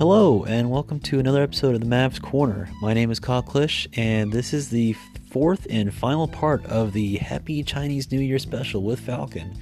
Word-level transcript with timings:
Hello, 0.00 0.44
and 0.44 0.70
welcome 0.70 0.98
to 1.00 1.18
another 1.18 1.42
episode 1.42 1.74
of 1.74 1.82
the 1.82 1.86
Mavs 1.86 2.22
Corner. 2.22 2.70
My 2.80 2.94
name 2.94 3.10
is 3.10 3.20
Kyle 3.20 3.44
and 3.98 4.32
this 4.32 4.54
is 4.54 4.70
the 4.70 4.94
fourth 5.28 5.66
and 5.68 5.92
final 5.92 6.26
part 6.26 6.64
of 6.64 6.94
the 6.94 7.18
Happy 7.18 7.62
Chinese 7.62 8.10
New 8.10 8.18
Year 8.18 8.38
special 8.38 8.82
with 8.82 8.98
Falcon. 8.98 9.52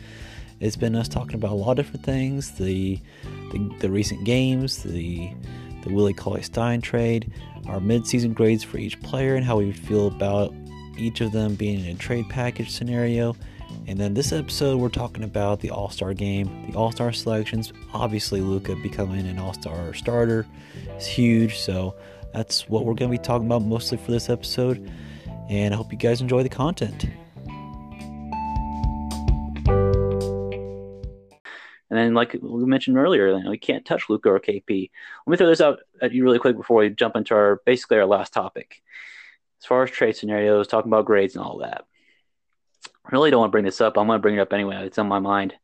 It's 0.61 0.77
been 0.77 0.95
us 0.95 1.09
talking 1.09 1.35
about 1.35 1.51
a 1.51 1.57
lot 1.57 1.73
of 1.73 1.87
different 1.87 2.07
things 2.07 2.53
the 2.53 3.01
the, 3.51 3.77
the 3.81 3.91
recent 3.91 4.23
games, 4.23 4.85
the 4.85 5.29
the 5.83 5.93
Willie 5.93 6.15
Cauley 6.15 6.43
Stein 6.43 6.83
trade, 6.83 7.33
our 7.67 7.81
midseason 7.81 8.33
grades 8.33 8.63
for 8.63 8.79
each 8.79 9.01
player, 9.01 9.35
and 9.35 9.45
how 9.45 9.57
we 9.59 9.73
feel 9.73 10.07
about 10.07 10.55
each 10.97 11.21
of 11.21 11.33
them 11.33 11.57
being 11.57 11.85
in 11.85 11.97
a 11.97 11.99
trade 11.99 12.27
package 12.29 12.71
scenario. 12.71 13.35
And 13.89 13.99
then 13.99 14.13
this 14.13 14.33
episode, 14.33 14.79
we're 14.79 14.91
talking 14.91 15.25
about 15.25 15.61
the 15.61 15.71
All 15.71 15.89
Star 15.89 16.13
game, 16.13 16.71
the 16.71 16.77
All 16.77 16.93
Star 16.93 17.11
selections. 17.11 17.73
Obviously, 17.95 18.43
Luka 18.43 18.77
becoming 18.77 19.27
an 19.27 19.39
All 19.39 19.55
Star 19.55 19.95
starter 19.95 20.47
is 20.99 21.07
huge. 21.07 21.57
So 21.57 21.95
that's 22.35 22.69
what 22.69 22.85
we're 22.85 22.93
going 22.93 23.11
to 23.11 23.19
be 23.19 23.25
talking 23.25 23.47
about 23.47 23.63
mostly 23.63 23.97
for 23.97 24.11
this 24.11 24.29
episode. 24.29 24.93
And 25.49 25.73
I 25.73 25.77
hope 25.79 25.91
you 25.91 25.97
guys 25.97 26.21
enjoy 26.21 26.43
the 26.43 26.51
content. 26.51 27.07
And 31.89 31.99
then, 31.99 32.13
like 32.13 32.37
we 32.43 32.67
mentioned 32.67 32.99
earlier, 32.99 33.39
you 33.39 33.43
know, 33.43 33.51
we 33.51 33.57
can't 33.57 33.87
touch 33.87 34.11
Luka 34.11 34.29
or 34.29 34.39
KP. 34.39 34.91
Let 35.27 35.31
me 35.31 35.39
throw 35.39 35.47
this 35.47 35.63
out 35.63 35.79
at 36.03 36.13
you 36.13 36.25
really 36.25 36.39
quick 36.39 36.59
before 36.59 36.81
we 36.81 36.91
jump 36.91 37.17
into 37.17 37.35
our 37.35 37.63
basically 37.65 37.97
our 37.97 38.05
last 38.05 38.35
topic. 38.35 38.83
As 39.63 39.67
far 39.67 39.83
as 39.83 39.91
trade 39.91 40.15
scenarios, 40.15 40.69
talking 40.69 40.91
about 40.91 41.07
grades 41.07 41.37
and 41.37 41.43
all 41.43 41.57
that. 41.61 41.87
Really 43.11 43.31
don't 43.31 43.41
want 43.41 43.51
to 43.51 43.53
bring 43.53 43.65
this 43.65 43.81
up. 43.81 43.97
I'm 43.97 44.07
going 44.07 44.19
to 44.19 44.23
bring 44.23 44.37
it 44.37 44.41
up 44.41 44.53
anyway. 44.53 44.87
It's 44.87 44.99
on 44.99 45.09
my 45.09 45.19
mind. 45.19 45.55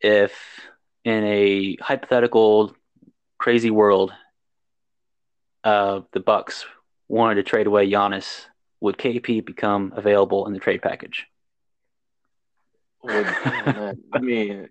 If 0.00 0.32
in 1.04 1.24
a 1.24 1.76
hypothetical 1.76 2.74
crazy 3.38 3.70
world, 3.70 4.12
uh, 5.64 6.00
the 6.12 6.20
Bucks 6.20 6.64
wanted 7.08 7.34
to 7.36 7.42
trade 7.42 7.66
away 7.66 7.90
Giannis, 7.90 8.46
would 8.80 8.96
KP 8.96 9.44
become 9.44 9.92
available 9.94 10.46
in 10.46 10.54
the 10.54 10.58
trade 10.58 10.82
package? 10.82 11.26
Would, 13.02 13.26
I 13.26 13.94
mean, 14.20 14.68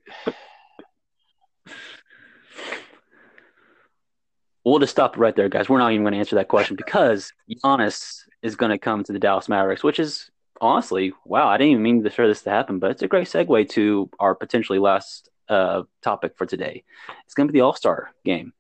we'll 4.66 4.80
just 4.80 4.92
stop 4.92 5.18
right 5.18 5.36
there, 5.36 5.50
guys. 5.50 5.70
We're 5.70 5.78
not 5.78 5.92
even 5.92 6.04
going 6.04 6.14
to 6.14 6.20
answer 6.20 6.36
that 6.38 6.48
question 6.48 6.76
because 6.76 7.32
Giannis 7.50 8.24
is 8.42 8.56
going 8.56 8.72
to 8.72 8.78
come 8.78 9.04
to 9.04 9.14
the 9.14 9.20
Dallas 9.20 9.48
Mavericks, 9.48 9.84
which 9.84 10.00
is 10.00 10.32
honestly, 10.62 11.14
wow, 11.26 11.48
I 11.48 11.58
didn't 11.58 11.72
even 11.72 11.84
mean 11.84 12.10
for 12.10 12.28
this 12.28 12.44
to 12.44 12.52
happen, 12.52 12.80
but 12.80 12.92
it's 12.92 13.02
a 13.02 13.08
great 13.08 13.28
segue 13.28 13.70
to 13.70 14.10
our 14.20 14.36
potentially 14.36 14.80
last 14.80 15.30
uh, 15.50 15.84
topic 16.02 16.38
for 16.38 16.46
today. 16.46 16.84
It's 17.26 17.34
going 17.34 17.48
to 17.48 17.52
be 17.52 17.60
the 17.60 17.66
All 17.66 17.74
Star 17.74 18.12
game. 18.24 18.54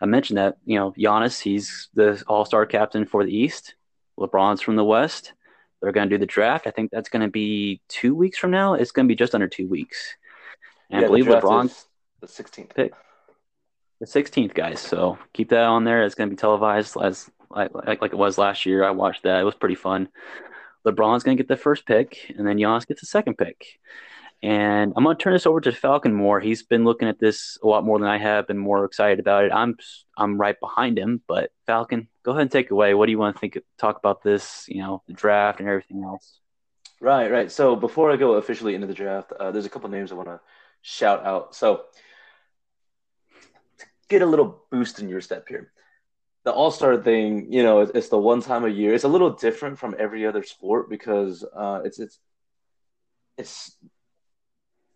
I 0.00 0.06
mentioned 0.06 0.38
that, 0.38 0.56
you 0.64 0.78
know, 0.78 0.92
Giannis, 0.92 1.40
he's 1.40 1.88
the 1.94 2.22
All 2.28 2.44
Star 2.44 2.64
captain 2.64 3.04
for 3.04 3.24
the 3.24 3.36
East. 3.36 3.74
LeBron's 4.18 4.62
from 4.62 4.76
the 4.76 4.84
West. 4.84 5.32
They're 5.80 5.92
going 5.92 6.08
to 6.08 6.14
do 6.14 6.18
the 6.18 6.26
draft. 6.26 6.66
I 6.66 6.70
think 6.70 6.90
that's 6.92 7.08
going 7.08 7.22
to 7.22 7.30
be 7.30 7.80
two 7.88 8.14
weeks 8.14 8.38
from 8.38 8.52
now. 8.52 8.74
It's 8.74 8.92
going 8.92 9.06
to 9.06 9.12
be 9.12 9.16
just 9.16 9.34
under 9.34 9.48
two 9.48 9.68
weeks. 9.68 10.14
And 10.90 11.00
yeah, 11.00 11.06
I 11.06 11.08
believe 11.08 11.26
LeBron's 11.26 11.86
the 12.20 12.28
16th 12.28 12.74
pick. 12.74 12.92
The 13.98 14.06
16th, 14.06 14.54
guys. 14.54 14.80
So 14.80 15.18
keep 15.32 15.48
that 15.50 15.64
on 15.64 15.84
there. 15.84 16.04
It's 16.04 16.14
going 16.14 16.30
to 16.30 16.36
be 16.36 16.40
televised 16.40 16.96
as 17.02 17.28
like, 17.50 17.74
like, 17.74 18.00
like 18.00 18.12
it 18.12 18.18
was 18.18 18.38
last 18.38 18.64
year. 18.64 18.84
I 18.84 18.92
watched 18.92 19.24
that. 19.24 19.40
It 19.40 19.44
was 19.44 19.56
pretty 19.56 19.74
fun. 19.74 20.08
LeBron's 20.86 21.22
going 21.22 21.36
to 21.36 21.42
get 21.42 21.48
the 21.48 21.56
first 21.56 21.86
pick, 21.86 22.32
and 22.36 22.46
then 22.46 22.56
Giannis 22.56 22.86
gets 22.86 23.00
the 23.00 23.06
second 23.06 23.38
pick. 23.38 23.78
And 24.42 24.92
I'm 24.96 25.04
going 25.04 25.16
to 25.16 25.22
turn 25.22 25.34
this 25.34 25.46
over 25.46 25.60
to 25.60 25.70
Falcon 25.70 26.12
more. 26.12 26.40
He's 26.40 26.64
been 26.64 26.84
looking 26.84 27.08
at 27.08 27.20
this 27.20 27.58
a 27.62 27.66
lot 27.68 27.84
more 27.84 28.00
than 28.00 28.08
I 28.08 28.18
have, 28.18 28.48
been 28.48 28.58
more 28.58 28.84
excited 28.84 29.20
about 29.20 29.44
it. 29.44 29.52
I'm 29.52 29.76
I'm 30.16 30.40
right 30.40 30.58
behind 30.58 30.98
him, 30.98 31.22
but 31.28 31.52
Falcon, 31.66 32.08
go 32.24 32.32
ahead 32.32 32.42
and 32.42 32.50
take 32.50 32.66
it 32.66 32.72
away. 32.72 32.94
What 32.94 33.06
do 33.06 33.12
you 33.12 33.18
want 33.18 33.36
to 33.36 33.40
think? 33.40 33.58
Talk 33.78 33.98
about 33.98 34.24
this, 34.24 34.64
you 34.68 34.82
know, 34.82 35.02
the 35.06 35.12
draft 35.12 35.60
and 35.60 35.68
everything 35.68 36.02
else. 36.02 36.40
Right, 37.00 37.30
right. 37.30 37.52
So 37.52 37.76
before 37.76 38.10
I 38.10 38.16
go 38.16 38.34
officially 38.34 38.74
into 38.74 38.88
the 38.88 38.94
draft, 38.94 39.32
uh, 39.32 39.52
there's 39.52 39.66
a 39.66 39.70
couple 39.70 39.88
names 39.90 40.10
I 40.10 40.16
want 40.16 40.28
to 40.28 40.40
shout 40.82 41.24
out. 41.24 41.54
So 41.54 41.82
get 44.08 44.22
a 44.22 44.26
little 44.26 44.64
boost 44.70 44.98
in 44.98 45.08
your 45.08 45.20
step 45.20 45.48
here 45.48 45.71
the 46.44 46.52
All 46.52 46.70
Star 46.70 46.96
thing, 46.96 47.52
you 47.52 47.62
know, 47.62 47.80
it's, 47.80 47.92
it's, 47.94 48.08
the 48.08 48.18
one 48.18 48.42
time 48.42 48.64
a 48.64 48.68
year. 48.68 48.94
It's 48.94 49.04
a 49.04 49.08
little 49.08 49.30
different 49.30 49.78
from 49.78 49.94
every 49.98 50.26
other 50.26 50.42
sport 50.42 50.90
because 50.90 51.44
uh, 51.56 51.82
it's 51.84 51.98
it's 51.98 52.18
it's 53.38 53.76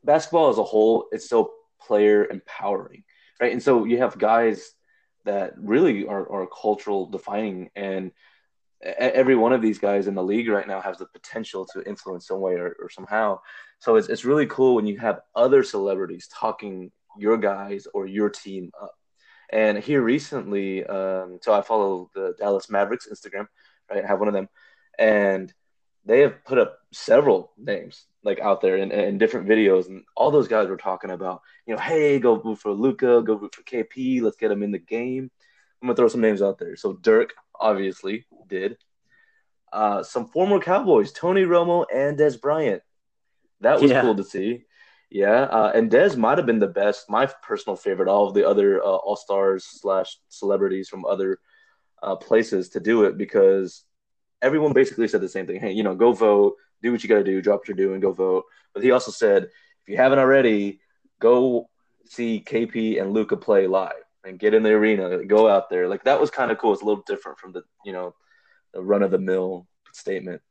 basketball 0.05 0.49
as 0.49 0.59
a 0.59 0.65
whole. 0.65 1.07
It's 1.13 1.29
so 1.29 1.53
player 1.81 2.27
empowering, 2.27 3.05
right? 3.41 3.53
And 3.53 3.63
so 3.63 3.85
you 3.85 3.99
have 3.99 4.19
guys 4.19 4.73
that 5.25 5.55
really 5.57 6.07
are, 6.07 6.31
are 6.31 6.47
cultural 6.47 7.07
defining, 7.07 7.71
and 7.77 8.11
every 8.83 9.37
one 9.37 9.53
of 9.53 9.63
these 9.63 9.79
guys 9.79 10.09
in 10.09 10.15
the 10.15 10.23
league 10.23 10.49
right 10.49 10.67
now 10.67 10.81
has 10.81 10.99
the 10.99 11.07
potential 11.07 11.65
to 11.65 11.83
influence 11.89 12.27
some 12.27 12.41
way 12.41 12.55
or, 12.55 12.77
or 12.81 12.91
somehow. 12.91 13.39
So 13.79 13.95
it's 13.95 14.09
it's 14.09 14.25
really 14.25 14.47
cool 14.47 14.75
when 14.75 14.87
you 14.87 14.99
have 14.99 15.21
other 15.37 15.63
celebrities 15.63 16.29
talking 16.33 16.91
your 17.17 17.39
guys 17.39 17.87
or 17.95 18.07
your 18.07 18.31
team 18.31 18.71
up 18.83 18.95
and 19.51 19.79
here 19.79 20.03
recently, 20.03 20.85
um, 20.85 21.39
so 21.43 21.53
I 21.53 21.63
follow 21.63 22.11
the 22.15 22.35
Dallas 22.39 22.69
Mavericks 22.69 23.09
Instagram, 23.11 23.47
right? 23.91 24.05
I 24.05 24.07
have 24.07 24.19
one 24.19 24.29
of 24.29 24.35
them, 24.35 24.49
and 24.99 25.53
they 26.05 26.21
have 26.21 26.45
put 26.45 26.59
up 26.59 26.79
several 26.93 27.53
names 27.59 28.07
like 28.23 28.41
out 28.41 28.61
there 28.61 28.77
in, 28.77 28.91
in 28.91 29.19
different 29.19 29.49
videos, 29.49 29.89
and 29.89 30.05
all 30.17 30.31
those 30.31 30.49
guys 30.49 30.69
were 30.69 30.77
talking 30.77 31.11
about, 31.11 31.43
you 31.67 31.75
know, 31.75 31.81
hey, 31.81 32.19
go 32.19 32.37
vote 32.37 32.59
for 32.59 32.73
Luka, 32.73 33.23
go 33.23 33.37
vote 33.37 33.55
for 33.55 33.63
KP, 33.63 34.21
let's 34.21 34.37
get 34.37 34.49
them 34.49 34.63
in 34.63 34.73
the 34.73 34.79
game. 34.79 35.31
I'm 35.81 35.89
gonna 35.89 35.97
throw 35.97 36.09
some 36.09 36.21
names 36.21 36.43
out 36.43 36.59
there. 36.59 36.77
So 36.77 36.95
Dirk 36.95 37.35
obviously 37.59 38.27
did. 38.49 38.79
Uh, 39.73 40.03
some 40.03 40.27
former 40.27 40.59
Cowboys, 40.59 41.13
Tony 41.13 41.43
Romo 41.43 41.87
and 41.95 42.19
Dez 42.19 42.41
Bryant. 42.41 42.83
That 43.61 43.81
was 43.81 43.91
yeah. 43.91 44.01
cool 44.01 44.17
to 44.17 44.25
see. 44.25 44.65
Yeah, 45.17 45.45
uh, 45.45 45.73
and 45.75 45.91
Dez 45.91 46.15
might 46.15 46.37
have 46.37 46.47
been 46.47 46.59
the 46.59 46.67
best, 46.67 47.09
my 47.09 47.25
personal 47.25 47.75
favorite. 47.75 48.07
All 48.07 48.29
of 48.29 48.35
the 48.35 48.47
other 48.47 48.83
uh, 48.83 48.97
all 48.97 49.17
stars 49.17 49.65
slash 49.65 50.19
celebrities 50.29 50.91
from 50.91 51.07
other 51.07 51.39
uh, 52.03 52.17
places 52.17 52.69
to 52.71 52.81
do 52.81 53.05
it 53.05 53.17
because 53.17 53.85
everyone 54.43 54.75
basically 54.75 55.09
said 55.09 55.23
the 55.23 55.29
same 55.31 55.47
thing. 55.47 55.59
Hey, 55.59 55.73
you 55.73 55.83
know, 55.85 55.95
go 55.95 56.13
vote, 56.13 56.57
do 56.83 56.93
what 56.93 57.03
you 57.03 57.09
got 57.09 57.17
to 57.17 57.25
do, 57.25 57.41
drop 57.41 57.61
what 57.61 57.69
you're 57.69 57.79
doing, 57.79 57.99
go 57.99 58.13
vote. 58.13 58.45
But 58.75 58.83
he 58.83 58.91
also 58.91 59.11
said, 59.11 59.45
if 59.45 59.89
you 59.89 59.97
haven't 59.97 60.19
already, 60.19 60.81
go 61.19 61.71
see 62.05 62.45
KP 62.47 63.01
and 63.01 63.15
Luka 63.15 63.39
play 63.39 63.67
live 63.67 63.95
and 64.23 64.39
get 64.39 64.53
in 64.53 64.63
the 64.63 64.73
arena, 64.73 65.25
go 65.25 65.49
out 65.49 65.71
there. 65.71 65.89
Like 65.89 66.05
that 66.05 66.21
was 66.21 66.31
kind 66.31 66.51
of 66.51 66.59
cool. 66.59 66.75
It's 66.75 66.83
a 66.83 66.85
little 66.85 67.05
different 67.07 67.39
from 67.39 67.53
the 67.53 67.63
you 67.87 67.95
know 67.95 68.15
the 68.75 68.83
run 68.83 69.03
of 69.03 69.11
the 69.11 69.19
mill 69.19 69.67
statement. 69.95 70.43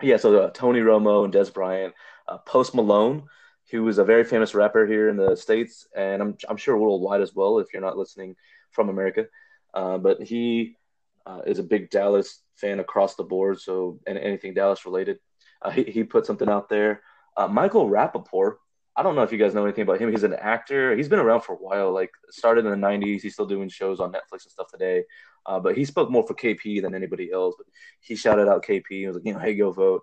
Yeah, 0.00 0.16
so 0.16 0.44
uh, 0.44 0.50
Tony 0.50 0.80
Romo 0.80 1.26
and 1.26 1.34
Dez 1.34 1.52
Bryant, 1.52 1.92
uh, 2.26 2.38
Post 2.38 2.74
Malone 2.74 3.28
he 3.72 3.78
was 3.78 3.96
a 3.96 4.04
very 4.04 4.22
famous 4.22 4.54
rapper 4.54 4.86
here 4.86 5.08
in 5.08 5.16
the 5.16 5.34
states, 5.34 5.88
and 5.96 6.20
I'm 6.20 6.36
I'm 6.46 6.58
sure 6.58 6.76
worldwide 6.76 7.22
as 7.22 7.34
well. 7.34 7.58
If 7.58 7.68
you're 7.72 7.80
not 7.80 7.96
listening 7.96 8.36
from 8.70 8.90
America, 8.90 9.28
uh, 9.72 9.96
but 9.96 10.22
he 10.22 10.76
uh, 11.24 11.40
is 11.46 11.58
a 11.58 11.62
big 11.62 11.88
Dallas 11.88 12.42
fan 12.56 12.80
across 12.80 13.14
the 13.14 13.24
board. 13.24 13.60
So 13.60 13.98
and 14.06 14.18
anything 14.18 14.52
Dallas 14.52 14.84
related, 14.84 15.20
uh, 15.62 15.70
he 15.70 15.84
he 15.84 16.04
put 16.04 16.26
something 16.26 16.50
out 16.50 16.68
there. 16.68 17.00
Uh, 17.34 17.48
Michael 17.48 17.88
Rapaport. 17.88 18.56
I 18.94 19.02
don't 19.02 19.16
know 19.16 19.22
if 19.22 19.32
you 19.32 19.38
guys 19.38 19.54
know 19.54 19.64
anything 19.64 19.84
about 19.84 19.98
him. 20.02 20.10
He's 20.10 20.22
an 20.22 20.34
actor. 20.34 20.94
He's 20.94 21.08
been 21.08 21.18
around 21.18 21.40
for 21.40 21.54
a 21.54 21.62
while. 21.68 21.92
Like 21.92 22.10
started 22.28 22.66
in 22.66 22.70
the 22.78 22.86
'90s. 22.86 23.22
He's 23.22 23.32
still 23.32 23.46
doing 23.46 23.70
shows 23.70 24.00
on 24.00 24.12
Netflix 24.12 24.44
and 24.44 24.52
stuff 24.52 24.70
today. 24.70 25.04
Uh, 25.46 25.58
but 25.58 25.78
he 25.78 25.86
spoke 25.86 26.10
more 26.10 26.26
for 26.26 26.34
KP 26.34 26.82
than 26.82 26.94
anybody 26.94 27.32
else. 27.32 27.54
But 27.56 27.68
he 28.00 28.16
shouted 28.16 28.48
out 28.48 28.66
KP. 28.66 28.84
He 28.90 29.06
was 29.06 29.16
like, 29.16 29.24
you 29.24 29.32
know, 29.32 29.38
hey, 29.38 29.54
go 29.54 29.72
vote. 29.72 30.02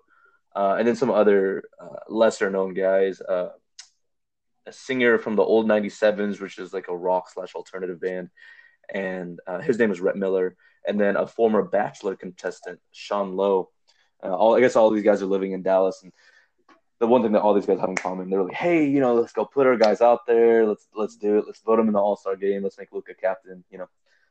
Uh, 0.56 0.74
and 0.76 0.88
then 0.88 0.96
some 0.96 1.12
other 1.12 1.62
lesser 2.08 2.50
known 2.50 2.74
guys. 2.74 3.22
A 4.70 4.72
singer 4.72 5.18
from 5.18 5.34
the 5.34 5.42
old 5.42 5.66
97s, 5.66 6.40
which 6.40 6.60
is 6.60 6.72
like 6.72 6.86
a 6.86 6.96
rock 6.96 7.28
slash 7.28 7.56
alternative 7.56 8.00
band. 8.00 8.30
And 8.88 9.40
uh, 9.48 9.58
his 9.58 9.80
name 9.80 9.90
is 9.90 10.00
Rhett 10.00 10.14
Miller. 10.14 10.56
And 10.86 10.98
then 10.98 11.16
a 11.16 11.26
former 11.26 11.64
Bachelor 11.64 12.14
contestant, 12.14 12.78
Sean 12.92 13.34
Lowe. 13.34 13.70
Uh, 14.22 14.32
all, 14.32 14.54
I 14.54 14.60
guess 14.60 14.76
all 14.76 14.90
these 14.90 15.02
guys 15.02 15.22
are 15.22 15.26
living 15.26 15.52
in 15.52 15.62
Dallas. 15.62 16.00
And 16.04 16.12
the 17.00 17.08
one 17.08 17.22
thing 17.22 17.32
that 17.32 17.42
all 17.42 17.52
these 17.52 17.66
guys 17.66 17.80
have 17.80 17.88
in 17.88 17.96
common, 17.96 18.30
they're 18.30 18.44
like, 18.44 18.54
hey, 18.54 18.86
you 18.86 19.00
know, 19.00 19.14
let's 19.14 19.32
go 19.32 19.44
put 19.44 19.66
our 19.66 19.76
guys 19.76 20.00
out 20.00 20.24
there. 20.24 20.64
Let's 20.64 20.86
let's 20.94 21.16
do 21.16 21.38
it. 21.38 21.46
Let's 21.46 21.62
vote 21.62 21.78
them 21.78 21.88
in 21.88 21.92
the 21.92 21.98
All 21.98 22.16
Star 22.16 22.36
game. 22.36 22.62
Let's 22.62 22.78
make 22.78 22.92
Luka 22.92 23.14
captain. 23.14 23.64
You 23.70 23.78
know, 23.78 23.88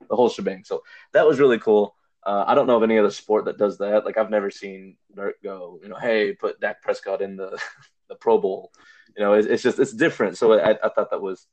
the 0.08 0.16
whole 0.16 0.30
shebang. 0.30 0.64
So 0.64 0.84
that 1.12 1.28
was 1.28 1.40
really 1.40 1.60
cool. 1.60 1.96
Uh, 2.24 2.46
I 2.48 2.56
don't 2.56 2.68
know 2.68 2.78
of 2.78 2.84
any 2.84 2.98
other 2.98 3.12
sport 3.12 3.46
that 3.46 3.58
does 3.58 3.78
that. 3.80 4.06
Like 4.06 4.18
I've 4.18 4.30
never 4.30 4.52
seen 4.52 4.96
Dirk 5.14 5.42
go, 5.44 5.80
you 5.82 5.90
know, 5.90 5.98
hey, 5.98 6.34
put 6.34 6.60
Dak 6.60 6.82
Prescott 6.82 7.22
in 7.22 7.36
the 7.36 7.60
the 8.10 8.16
Pro 8.16 8.38
Bowl. 8.38 8.72
You 9.20 9.26
know, 9.26 9.34
it's, 9.34 9.48
it's 9.48 9.62
just 9.62 9.80
it's 9.80 9.92
different. 9.92 10.38
So 10.38 10.54
I, 10.54 10.78
I 10.82 10.88
thought 10.88 11.12
that 11.12 11.22
was 11.22 11.46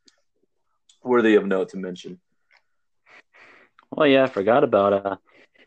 worthy 1.03 1.35
of 1.35 1.45
note 1.45 1.71
to 1.71 1.77
mention. 1.77 2.21
Well, 3.91 4.07
yeah, 4.07 4.23
I 4.23 4.29
forgot 4.29 4.63
about 4.63 4.93
uh, 4.93 5.17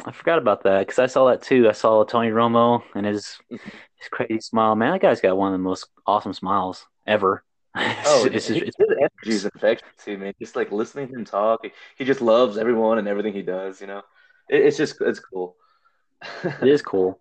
I 0.06 0.14
forgot 0.14 0.38
about 0.38 0.64
that 0.64 0.88
because 0.88 0.98
I 0.98 1.08
saw 1.08 1.26
that 1.26 1.42
too. 1.42 1.68
I 1.68 1.74
saw 1.74 2.06
Tony 2.06 2.30
Romo 2.30 2.84
and 2.96 3.06
his 3.06 3.38
his 3.50 4.08
crazy 4.10 4.40
smile. 4.40 4.78
Man, 4.78 4.94
that 4.94 5.02
guy's 5.02 5.20
got 5.20 5.36
one 5.36 5.54
of 5.54 5.60
the 5.60 5.64
most 5.64 5.90
awesome 6.08 6.34
smiles 6.34 6.88
ever. 7.06 7.44
Oh, 8.06 8.26
it's, 8.26 8.48
his, 8.48 8.58
his 8.62 8.76
energy 8.80 9.48
infectious 9.54 9.90
too, 10.04 10.18
man. 10.18 10.34
Just 10.40 10.56
like 10.56 10.72
listening 10.72 11.10
to 11.10 11.16
him 11.16 11.26
talk, 11.26 11.66
he 11.98 12.06
just 12.06 12.22
loves 12.22 12.58
everyone 12.58 12.98
and 12.98 13.08
everything 13.08 13.34
he 13.34 13.42
does. 13.42 13.82
You 13.82 13.88
know, 13.88 14.02
it, 14.50 14.62
it's 14.62 14.78
just 14.78 15.02
it's 15.02 15.20
cool. 15.20 15.58
it 16.44 16.68
is 16.68 16.82
cool. 16.82 17.20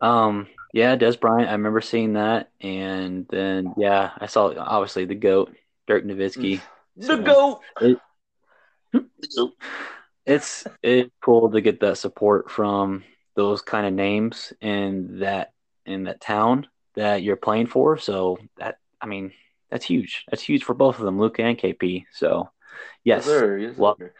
Um, 0.00 0.48
yeah, 0.72 0.96
Dez 0.96 1.18
Bryant. 1.18 1.48
I 1.48 1.52
remember 1.52 1.80
seeing 1.80 2.14
that, 2.14 2.50
and 2.60 3.26
then 3.28 3.74
yeah, 3.76 4.12
I 4.18 4.26
saw 4.26 4.54
obviously 4.56 5.04
the 5.04 5.14
goat, 5.14 5.54
Dirk 5.86 6.04
Nowitzki. 6.04 6.60
the 6.96 7.06
so, 7.06 7.22
goat. 7.22 7.60
It, 7.80 7.98
it's 10.26 10.66
it's 10.82 11.10
cool 11.22 11.50
to 11.50 11.60
get 11.60 11.80
that 11.80 11.98
support 11.98 12.50
from 12.50 13.04
those 13.34 13.62
kind 13.62 13.86
of 13.86 13.92
names 13.92 14.52
in 14.60 15.20
that 15.20 15.52
in 15.86 16.04
that 16.04 16.20
town 16.20 16.66
that 16.94 17.22
you're 17.22 17.36
playing 17.36 17.66
for. 17.66 17.96
So 17.96 18.38
that 18.58 18.78
I 19.00 19.06
mean, 19.06 19.32
that's 19.70 19.84
huge. 19.84 20.24
That's 20.28 20.42
huge 20.42 20.64
for 20.64 20.74
both 20.74 20.98
of 20.98 21.04
them, 21.04 21.18
Luka 21.18 21.42
and 21.42 21.58
KP. 21.58 22.04
So 22.12 22.50
yes, 23.04 23.24
yes, 23.24 23.24
sir. 23.24 23.58
Yes, 23.58 23.76
sir. 23.76 24.12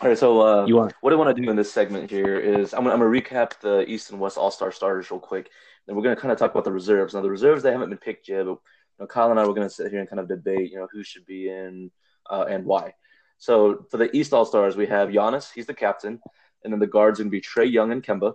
All 0.00 0.08
right, 0.08 0.16
so 0.16 0.40
uh, 0.40 0.64
you 0.66 0.76
want 0.76 0.94
what 1.00 1.12
I 1.12 1.16
want 1.16 1.34
to 1.34 1.42
do 1.42 1.50
in 1.50 1.56
this 1.56 1.72
segment 1.72 2.08
here 2.08 2.38
is 2.38 2.72
I'm 2.72 2.84
gonna, 2.84 2.94
I'm 2.94 3.00
gonna 3.00 3.10
recap 3.10 3.58
the 3.60 3.84
East 3.90 4.10
and 4.10 4.20
West 4.20 4.38
All 4.38 4.50
Star 4.50 4.70
starters 4.70 5.10
real 5.10 5.18
quick. 5.18 5.50
Then 5.86 5.96
we're 5.96 6.02
gonna 6.02 6.16
kind 6.16 6.30
of 6.30 6.38
talk 6.38 6.52
about 6.52 6.64
the 6.64 6.72
reserves. 6.72 7.14
Now 7.14 7.20
the 7.20 7.30
reserves 7.30 7.62
they 7.62 7.72
haven't 7.72 7.88
been 7.88 7.98
picked 7.98 8.28
yet, 8.28 8.44
but 8.44 8.50
you 8.50 8.60
know, 9.00 9.06
Kyle 9.06 9.30
and 9.30 9.40
I 9.40 9.46
were 9.46 9.54
gonna 9.54 9.68
sit 9.68 9.90
here 9.90 9.98
and 9.98 10.08
kind 10.08 10.20
of 10.20 10.28
debate, 10.28 10.70
you 10.70 10.78
know, 10.78 10.86
who 10.92 11.02
should 11.02 11.26
be 11.26 11.48
in 11.48 11.90
uh, 12.30 12.44
and 12.48 12.64
why. 12.64 12.94
So 13.38 13.86
for 13.90 13.96
the 13.96 14.14
East 14.16 14.32
All 14.32 14.44
Stars, 14.44 14.76
we 14.76 14.86
have 14.86 15.08
Giannis, 15.08 15.52
he's 15.52 15.66
the 15.66 15.74
captain, 15.74 16.20
and 16.62 16.72
then 16.72 16.80
the 16.80 16.86
guards 16.86 17.18
gonna 17.18 17.30
be 17.30 17.40
Trae 17.40 17.70
Young 17.70 17.90
and 17.90 18.02
Kemba, 18.02 18.34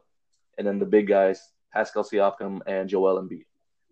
and 0.58 0.68
then 0.68 0.80
the 0.80 0.86
big 0.86 1.08
guys 1.08 1.42
Pascal 1.72 2.04
Siakam 2.04 2.60
and 2.68 2.90
Joel 2.90 3.22
Embiid. 3.22 3.46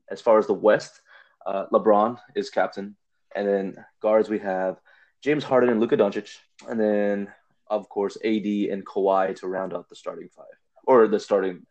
As 0.10 0.20
far 0.20 0.40
as 0.40 0.48
the 0.48 0.54
West, 0.54 1.02
uh, 1.46 1.68
LeBron 1.72 2.20
is 2.36 2.50
captain, 2.50 2.98
and 3.36 3.48
then 3.48 3.86
guards 4.02 4.30
we 4.30 4.40
have 4.40 4.80
James 5.22 5.44
Harden 5.44 5.70
and 5.70 5.80
Luka 5.80 5.96
Doncic, 5.96 6.38
and 6.68 6.80
then 6.80 7.32
of 7.72 7.88
course, 7.90 8.18
AD 8.18 8.46
and 8.46 8.86
Kawhi 8.86 9.36
to 9.40 9.48
round 9.48 9.74
out 9.74 9.88
the 9.90 9.96
starting 9.96 10.30
five 10.36 10.46
or 10.86 11.08
the 11.08 11.20
starting 11.20 11.66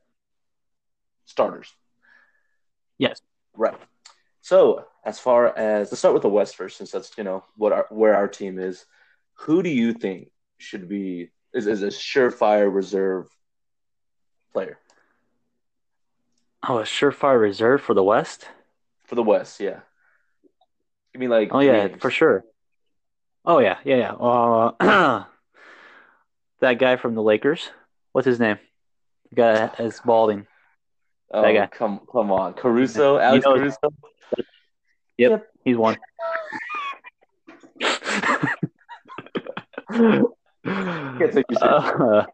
starters. 1.27 1.73
Yes. 2.99 3.21
Right. 3.55 3.79
So, 4.41 4.87
as 5.05 5.19
far 5.19 5.57
as 5.57 5.93
let's 5.93 5.99
start 5.99 6.15
with 6.15 6.23
the 6.23 6.29
West 6.29 6.57
first, 6.57 6.79
since 6.79 6.91
that's 6.91 7.13
you 7.19 7.25
know 7.25 7.45
what 7.57 7.73
our, 7.73 7.87
where 7.91 8.17
our 8.17 8.27
team 8.27 8.59
is. 8.59 8.85
Who 9.45 9.63
do 9.63 9.71
you 9.71 9.93
think 9.93 10.31
should 10.59 10.89
be 10.89 11.31
is, 11.55 11.67
is 11.67 11.83
a 11.83 11.89
surefire 11.89 12.73
reserve 12.73 13.29
player? 14.53 14.79
Oh, 16.67 16.79
a 16.79 16.83
surefire 16.85 17.41
reserve 17.41 17.83
for 17.83 17.95
the 17.95 18.03
West? 18.03 18.49
For 19.05 19.15
the 19.15 19.23
West, 19.23 19.61
yeah. 19.61 19.81
You 21.13 21.21
mean 21.21 21.31
like? 21.31 21.49
Oh 21.53 21.61
yeah, 21.61 21.87
names? 21.87 22.01
for 22.01 22.11
sure. 22.11 22.45
Oh 23.45 23.59
yeah, 23.59 23.79
yeah, 23.85 23.97
yeah. 23.97 24.13
Uh, 24.13 25.25
that 26.61 26.79
guy 26.79 26.97
from 26.97 27.15
the 27.15 27.23
Lakers. 27.23 27.71
What's 28.13 28.27
his 28.27 28.41
name? 28.41 28.59
The 29.31 29.37
guy 29.37 29.71
is 29.79 30.01
balding. 30.05 30.47
Oh, 31.33 31.43
that 31.43 31.53
guy. 31.53 31.67
come 31.67 32.01
come 32.11 32.33
on, 32.33 32.55
Caruso, 32.55 33.19
Alex 33.19 33.45
you 33.45 33.51
know, 33.51 33.59
Caruso. 33.59 33.79
Yep, 35.19 35.31
yep, 35.31 35.47
he's 35.65 35.77
one. 35.77 35.97
uh, 41.61 42.25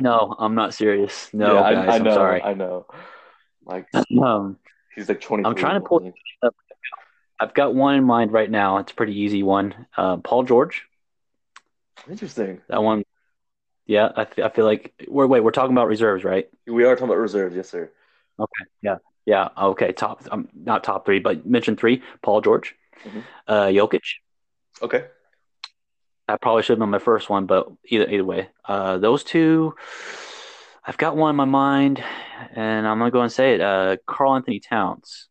no, 0.00 0.36
I'm 0.38 0.54
not 0.54 0.74
serious. 0.74 1.30
No, 1.32 1.54
yeah, 1.54 1.74
guys, 1.74 1.88
I, 1.88 1.94
I 1.94 1.98
know, 1.98 2.10
I'm 2.10 2.14
sorry. 2.14 2.42
I 2.42 2.54
know. 2.54 2.86
Like, 3.64 3.86
um, 4.22 4.58
he's 4.94 5.08
like 5.08 5.20
20. 5.20 5.44
I'm 5.44 5.54
trying 5.54 5.80
to 5.80 5.86
pull. 5.86 6.12
I've 7.40 7.54
got 7.54 7.74
one 7.74 7.94
in 7.94 8.04
mind 8.04 8.32
right 8.32 8.50
now. 8.50 8.78
It's 8.78 8.92
a 8.92 8.94
pretty 8.94 9.18
easy 9.18 9.42
one. 9.42 9.86
Uh, 9.96 10.18
Paul 10.18 10.42
George. 10.42 10.87
Interesting. 12.10 12.60
That 12.68 12.82
one. 12.82 13.04
Yeah, 13.86 14.10
I, 14.14 14.24
th- 14.24 14.44
I 14.44 14.50
feel 14.50 14.66
like 14.66 14.92
we're 15.08 15.26
wait 15.26 15.40
we're 15.40 15.50
talking 15.50 15.72
about 15.72 15.88
reserves, 15.88 16.22
right? 16.22 16.48
We 16.66 16.84
are 16.84 16.94
talking 16.94 17.08
about 17.08 17.18
reserves, 17.18 17.56
yes, 17.56 17.70
sir. 17.70 17.90
Okay. 18.38 18.64
Yeah. 18.82 18.96
Yeah. 19.24 19.48
Okay. 19.56 19.92
Top. 19.92 20.22
Um, 20.30 20.48
not 20.54 20.84
top 20.84 21.06
three, 21.06 21.20
but 21.20 21.46
mention 21.46 21.76
three. 21.76 22.02
Paul 22.22 22.42
George, 22.42 22.74
mm-hmm. 23.04 23.20
uh, 23.46 23.66
Jokic. 23.66 24.02
Okay. 24.82 25.06
I 26.28 26.36
probably 26.36 26.62
should 26.62 26.74
have 26.74 26.80
been 26.80 26.90
my 26.90 26.98
first 26.98 27.30
one, 27.30 27.46
but 27.46 27.68
either 27.86 28.08
either 28.08 28.24
way, 28.24 28.50
uh, 28.66 28.98
those 28.98 29.24
two. 29.24 29.74
I've 30.84 30.98
got 30.98 31.16
one 31.16 31.30
in 31.30 31.36
my 31.36 31.44
mind, 31.44 32.02
and 32.54 32.86
I'm 32.86 32.98
gonna 32.98 33.10
go 33.10 33.22
and 33.22 33.32
say 33.32 33.54
it. 33.54 33.60
Uh, 33.60 33.96
Karl-Anthony 34.06 34.60
Towns. 34.60 35.28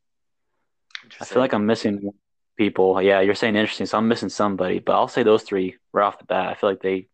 I 1.21 1.25
feel 1.25 1.39
like 1.39 1.53
I'm 1.53 1.65
missing 1.65 2.11
people. 2.57 3.01
Yeah, 3.01 3.21
you're 3.21 3.35
saying 3.35 3.55
interesting, 3.55 3.85
so 3.85 3.97
I'm 3.97 4.07
missing 4.07 4.29
somebody, 4.29 4.79
but 4.79 4.93
I'll 4.93 5.07
say 5.07 5.23
those 5.23 5.43
three 5.43 5.77
right 5.93 6.05
off 6.05 6.19
the 6.19 6.25
bat. 6.25 6.47
I 6.47 6.53
feel 6.55 6.69
like 6.69 6.81
they 6.81 7.07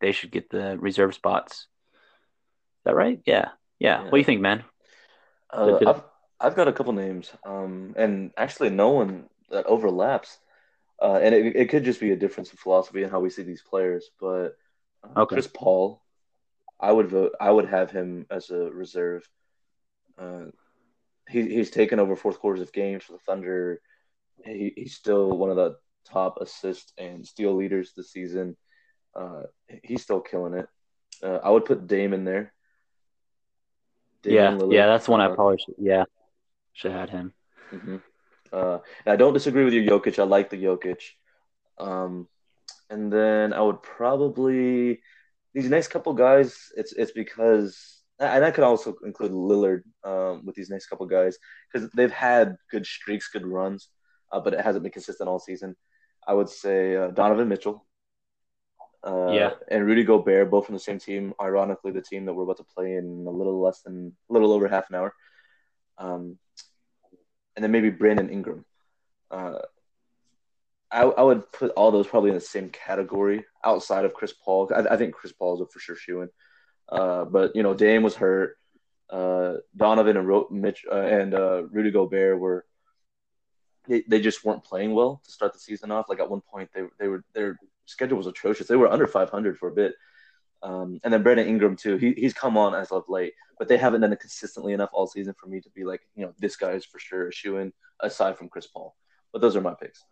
they 0.00 0.12
should 0.12 0.30
get 0.30 0.50
the 0.50 0.76
reserve 0.78 1.14
spots. 1.14 1.52
Is 1.52 2.84
that 2.84 2.94
right? 2.94 3.20
Yeah. 3.24 3.48
Yeah. 3.78 3.98
yeah. 3.98 4.04
What 4.04 4.12
do 4.12 4.18
you 4.18 4.24
think, 4.24 4.40
man? 4.40 4.64
Uh, 5.52 5.78
I've, 5.86 6.02
I've 6.40 6.56
got 6.56 6.68
a 6.68 6.72
couple 6.72 6.92
names, 6.92 7.30
um, 7.44 7.94
and 7.96 8.30
actually 8.36 8.70
no 8.70 8.90
one 8.90 9.28
that 9.50 9.66
overlaps. 9.66 10.38
Uh, 11.02 11.18
and 11.22 11.34
it, 11.34 11.56
it 11.56 11.68
could 11.70 11.84
just 11.84 12.00
be 12.00 12.10
a 12.10 12.16
difference 12.16 12.50
in 12.50 12.58
philosophy 12.58 13.02
and 13.02 13.10
how 13.10 13.20
we 13.20 13.30
see 13.30 13.42
these 13.42 13.62
players. 13.62 14.10
But 14.20 14.56
uh, 15.02 15.20
okay. 15.20 15.36
Chris 15.36 15.48
Paul, 15.52 16.02
I 16.78 16.92
would 16.92 17.08
vote. 17.08 17.32
I 17.40 17.50
would 17.50 17.66
have 17.68 17.90
him 17.90 18.26
as 18.30 18.50
a 18.50 18.70
reserve. 18.70 19.28
Uh, 20.18 20.46
he, 21.28 21.42
he's 21.42 21.70
taken 21.70 22.00
over 22.00 22.16
fourth 22.16 22.38
quarters 22.38 22.62
of 22.62 22.72
games 22.72 23.04
for 23.04 23.12
the 23.12 23.18
Thunder 23.18 23.80
he, 24.44 24.72
he's 24.76 24.94
still 24.94 25.30
one 25.30 25.50
of 25.50 25.56
the 25.56 25.76
top 26.06 26.38
assist 26.40 26.92
and 26.98 27.26
steal 27.26 27.54
leaders 27.54 27.92
this 27.96 28.12
season. 28.12 28.56
Uh, 29.14 29.42
he's 29.82 30.02
still 30.02 30.20
killing 30.20 30.54
it. 30.54 30.68
Uh, 31.22 31.38
I 31.42 31.50
would 31.50 31.64
put 31.64 31.86
Dame 31.86 32.12
in 32.12 32.24
there. 32.24 32.52
Dame 34.22 34.34
yeah, 34.34 34.50
Lillard. 34.50 34.72
yeah, 34.72 34.86
that's 34.86 35.08
one 35.08 35.20
I 35.20 35.26
uh, 35.26 35.34
probably 35.34 35.58
should. 35.58 35.74
Yeah, 35.78 36.04
should 36.72 36.92
have 36.92 37.00
had 37.00 37.10
him. 37.10 37.32
Mm-hmm. 37.72 37.96
Uh, 38.52 38.78
I 39.06 39.16
don't 39.16 39.32
disagree 39.32 39.64
with 39.64 39.74
you, 39.74 39.82
Jokic. 39.82 40.18
I 40.18 40.24
like 40.24 40.50
the 40.50 40.62
Jokic. 40.62 41.02
Um, 41.78 42.28
and 42.90 43.12
then 43.12 43.52
I 43.52 43.60
would 43.60 43.82
probably 43.82 45.00
these 45.54 45.70
next 45.70 45.88
couple 45.88 46.12
guys. 46.14 46.56
It's 46.76 46.92
it's 46.92 47.12
because 47.12 48.02
and 48.18 48.44
I 48.44 48.50
could 48.50 48.64
also 48.64 48.96
include 49.04 49.32
Lillard 49.32 49.82
um, 50.04 50.44
with 50.44 50.54
these 50.54 50.68
next 50.68 50.86
couple 50.86 51.06
guys 51.06 51.38
because 51.72 51.88
they've 51.92 52.12
had 52.12 52.56
good 52.70 52.84
streaks, 52.84 53.30
good 53.32 53.46
runs 53.46 53.88
uh, 54.32 54.40
but 54.40 54.54
it 54.54 54.60
hasn't 54.60 54.82
been 54.82 54.92
consistent 54.92 55.28
all 55.28 55.38
season. 55.38 55.76
I 56.26 56.34
would 56.34 56.48
say 56.48 56.96
uh, 56.96 57.08
Donovan 57.08 57.48
Mitchell. 57.48 57.86
Uh, 59.06 59.30
yeah. 59.32 59.50
And 59.68 59.86
Rudy 59.86 60.04
Gobert, 60.04 60.50
both 60.50 60.66
from 60.66 60.74
the 60.74 60.80
same 60.80 60.98
team. 60.98 61.32
Ironically, 61.40 61.92
the 61.92 62.02
team 62.02 62.26
that 62.26 62.34
we're 62.34 62.42
about 62.42 62.58
to 62.58 62.64
play 62.64 62.94
in 62.94 63.24
a 63.26 63.30
little 63.30 63.60
less 63.60 63.80
than, 63.80 64.14
a 64.28 64.32
little 64.32 64.52
over 64.52 64.68
half 64.68 64.90
an 64.90 64.96
hour. 64.96 65.14
Um, 65.98 66.38
and 67.56 67.64
then 67.64 67.72
maybe 67.72 67.90
Brandon 67.90 68.30
Ingram. 68.30 68.64
Uh, 69.30 69.58
I, 70.90 71.02
I 71.02 71.22
would 71.22 71.50
put 71.52 71.70
all 71.72 71.90
those 71.90 72.06
probably 72.06 72.30
in 72.30 72.34
the 72.34 72.40
same 72.40 72.68
category 72.68 73.44
outside 73.64 74.04
of 74.04 74.14
Chris 74.14 74.32
Paul. 74.32 74.70
I, 74.74 74.94
I 74.94 74.96
think 74.96 75.14
Chris 75.14 75.32
Paul 75.32 75.54
is 75.54 75.60
a 75.60 75.66
for 75.66 75.78
sure 75.78 75.96
shoe 75.96 76.22
in. 76.22 76.28
Uh, 76.90 77.24
but 77.24 77.54
you 77.54 77.62
know, 77.62 77.74
Dame 77.74 78.02
was 78.02 78.16
hurt. 78.16 78.56
Uh, 79.08 79.54
Donovan 79.76 80.16
and 80.16 80.26
Ro- 80.26 80.48
Mitch 80.50 80.84
uh, 80.90 80.96
and 80.96 81.34
uh, 81.34 81.64
Rudy 81.64 81.90
Gobert 81.90 82.38
were 82.38 82.64
they, 83.88 84.04
they 84.08 84.20
just 84.20 84.44
weren't 84.44 84.64
playing 84.64 84.92
well 84.92 85.20
to 85.24 85.30
start 85.30 85.52
the 85.52 85.58
season 85.58 85.90
off. 85.90 86.08
Like 86.08 86.20
at 86.20 86.30
one 86.30 86.40
point, 86.40 86.70
they 86.74 86.82
they 86.98 87.08
were 87.08 87.24
their 87.34 87.58
schedule 87.86 88.18
was 88.18 88.26
atrocious. 88.26 88.68
They 88.68 88.76
were 88.76 88.90
under 88.90 89.06
500 89.06 89.58
for 89.58 89.68
a 89.68 89.72
bit. 89.72 89.94
Um, 90.62 91.00
and 91.02 91.12
then 91.12 91.22
Brandon 91.22 91.46
Ingram 91.46 91.76
too. 91.76 91.96
He, 91.96 92.12
he's 92.12 92.34
come 92.34 92.56
on 92.56 92.74
as 92.74 92.92
of 92.92 93.04
late, 93.08 93.32
but 93.58 93.68
they 93.68 93.78
haven't 93.78 94.02
done 94.02 94.12
it 94.12 94.20
consistently 94.20 94.72
enough 94.72 94.90
all 94.92 95.06
season 95.06 95.34
for 95.38 95.46
me 95.46 95.60
to 95.60 95.70
be 95.70 95.84
like, 95.84 96.02
you 96.14 96.24
know, 96.24 96.32
this 96.38 96.56
guy 96.56 96.72
is 96.72 96.84
for 96.84 96.98
sure 96.98 97.28
a 97.28 97.32
shoe 97.32 97.56
in 97.56 97.72
aside 98.00 98.36
from 98.36 98.48
Chris 98.48 98.66
Paul. 98.66 98.94
But 99.32 99.40
those 99.40 99.56
are 99.56 99.60
my 99.60 99.74
picks. 99.74 100.04